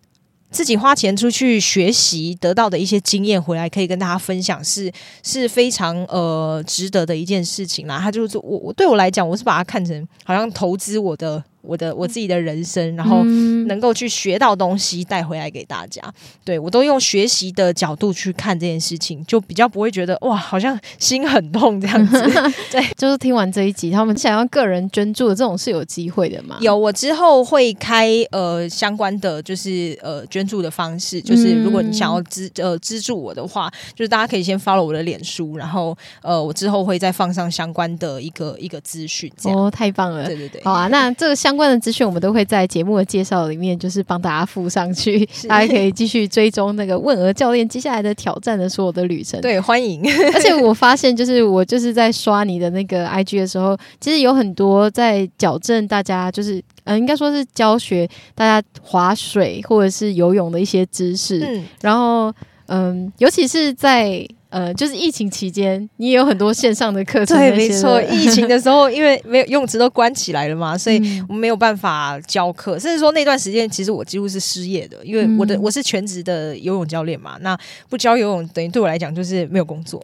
[0.52, 4.92] 自己花钱出去学习得到的一些经验回来，可以跟大家分享是，
[5.24, 7.98] 是非常呃值得的一件事情啦。
[7.98, 11.44] 他就是我我对我来讲，我是把它看成好像投资我的。
[11.62, 13.24] 我的我自己的人生，然后
[13.68, 22.20] 能够去学到东西带回来给大家，嗯、对我都用学习的角度去看这件事情，就比较不会觉得哇，好像心很痛这样子。
[22.72, 26.58] 对，就是听完这一集，他们想要个人捐助的这种是有机会的吗？
[26.62, 39.32] 有，我之后会开呃相关的就是呃捐助的方式，就是如果你想要资呃资助我的话，就是大家可以先 follow 我的脸书，然后呃我之后会再放上相关的一个一个资讯。
[39.44, 40.26] 哦，太棒了！
[40.26, 41.51] 对对对，好啊，那这个相。
[41.52, 49.42] 相关的资讯，我们都会在节目的介绍里面，就是帮大家附上去，大家可以继续追踪那个问鹅教练接下来的挑战的所有的旅程。
[49.42, 50.02] 对，欢迎。
[50.34, 61.42] 而且我发现，就是我就是在刷你的那个 IG 的时候，其实有很多在矫正大家，就是嗯、呃，应该说是教学大家划水或者是游泳的一些知识。
[61.46, 62.34] 嗯，然后
[62.68, 64.26] 嗯，尤其是在。
[64.52, 67.38] 呃，就是疫情期间，你也有很多线上的课程。
[67.38, 68.02] 对，没错。
[68.04, 70.98] 疫情的时候，因为没有游泳池都关起来了嘛， 所以
[71.30, 72.78] 我们没有办法教课。
[72.78, 77.38] 甚至说那段时间，其实我几乎是失业的，因为我的我是全职的游泳教练嘛。
[77.40, 80.04] 那不教游泳，等于对我来讲就是没有工作。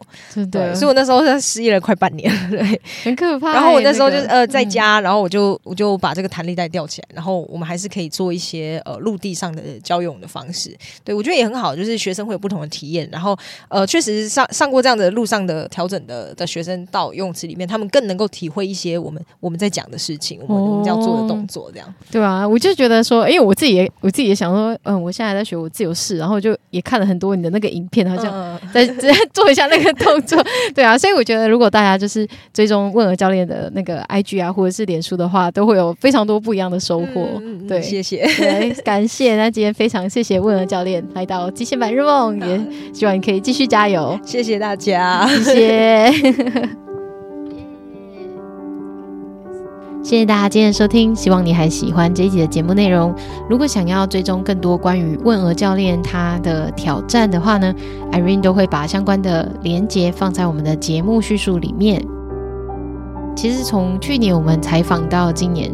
[0.50, 3.52] 对，所以我那时候是失业了快半年， 对，很可怕。
[3.52, 10.74] 然后我那时候就是呃在家，然后我就我就把这个弹力带吊起来，然后我们还是可以做一些呃陆地上的教游泳的方式。
[11.04, 13.06] 对，我觉得也很好，就是学生会有不同的体验。
[13.12, 13.38] 然后
[13.68, 14.37] 呃，确实是。
[14.38, 30.40] 上上过这样的路上的调整的的学生到游泳池里面，他们更能够体会一些我们我们在讲的事情，我们我们要做的动作，这样、哦、对啊，我就觉得说，因为我自己也我自己也想说，嗯，我现在在学我自由式，然后就也看了很多你的那个影片，好像再直接做一下那个动作，
[30.72, 37.26] 对啊，所以我觉得如果大家就是追踪问鹅教练的那个 IG 啊，或者是脸书的话，都会有非常多不一样的收获。
[37.40, 39.36] 嗯、对，谢谢，对，感谢。
[39.36, 42.60] 那今天非常谢谢问鹅教练来到极限版日梦，也
[42.92, 44.18] 希望你可以继续加油。
[44.28, 46.12] 谢谢大家，谢谢，
[50.04, 53.14] 谢谢大家今天的收听，希望你还喜欢这一集的节目内容。
[53.48, 57.74] 如果想要追踪更多关于问鹅教练他的挑战的话呢
[58.12, 62.04] ，Irene 都会把相关的连接放在我们的节目叙述里面。
[63.34, 65.72] 其实从去年我们采访到今年。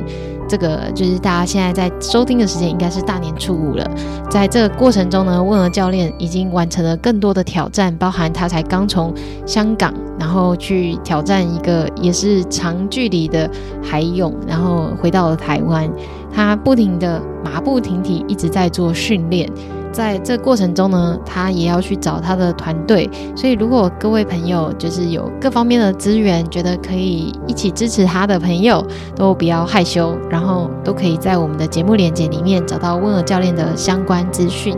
[0.49, 3.91] 这个就是大家现在在收听的时间，应该是大年初五了。
[4.31, 9.13] 在这个过程中呢，问儿教练已经完成了更多的挑战，包含他才刚从
[9.47, 13.51] 香港，然后去挑战一个也是长距离的
[13.83, 15.91] 海泳，然后回到了台湾。
[16.33, 19.49] 他不停的马不停蹄，一直在做训练。
[19.95, 28.85] 在这过程中呢，他也要去找他的团队，所以如果各位朋友就是有各方面的资源，觉得可以一起支持他的朋友，
[29.15, 34.77] 都不要害羞，然后都可以在我们的节目链接里面找到问鹅教练的相关资讯。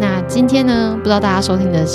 [0.00, 1.86] 那今天呢，不知道大家收听的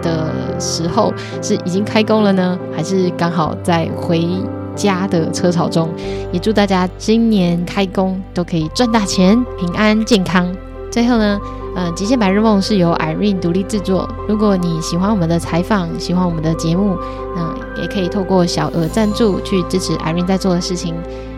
[0.00, 1.12] 的时候
[1.42, 4.26] 是已经开工了呢，还是刚好在回
[4.74, 5.90] 家的车潮中？
[6.32, 10.50] 也祝大家今年开工都可以赚大钱，平安健康。
[10.90, 11.40] 最后呢，
[11.76, 14.08] 嗯，极限白日梦是由 Irene 独立制作。
[14.28, 16.96] 如果你喜欢我们的采访，喜欢我们的节目，
[17.34, 20.94] 那也可以透过小额赞助去支持 Irene 在做的事情。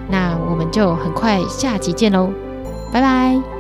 [0.09, 2.31] 那我们就很快下集见喽，
[2.93, 3.56] 拜拜。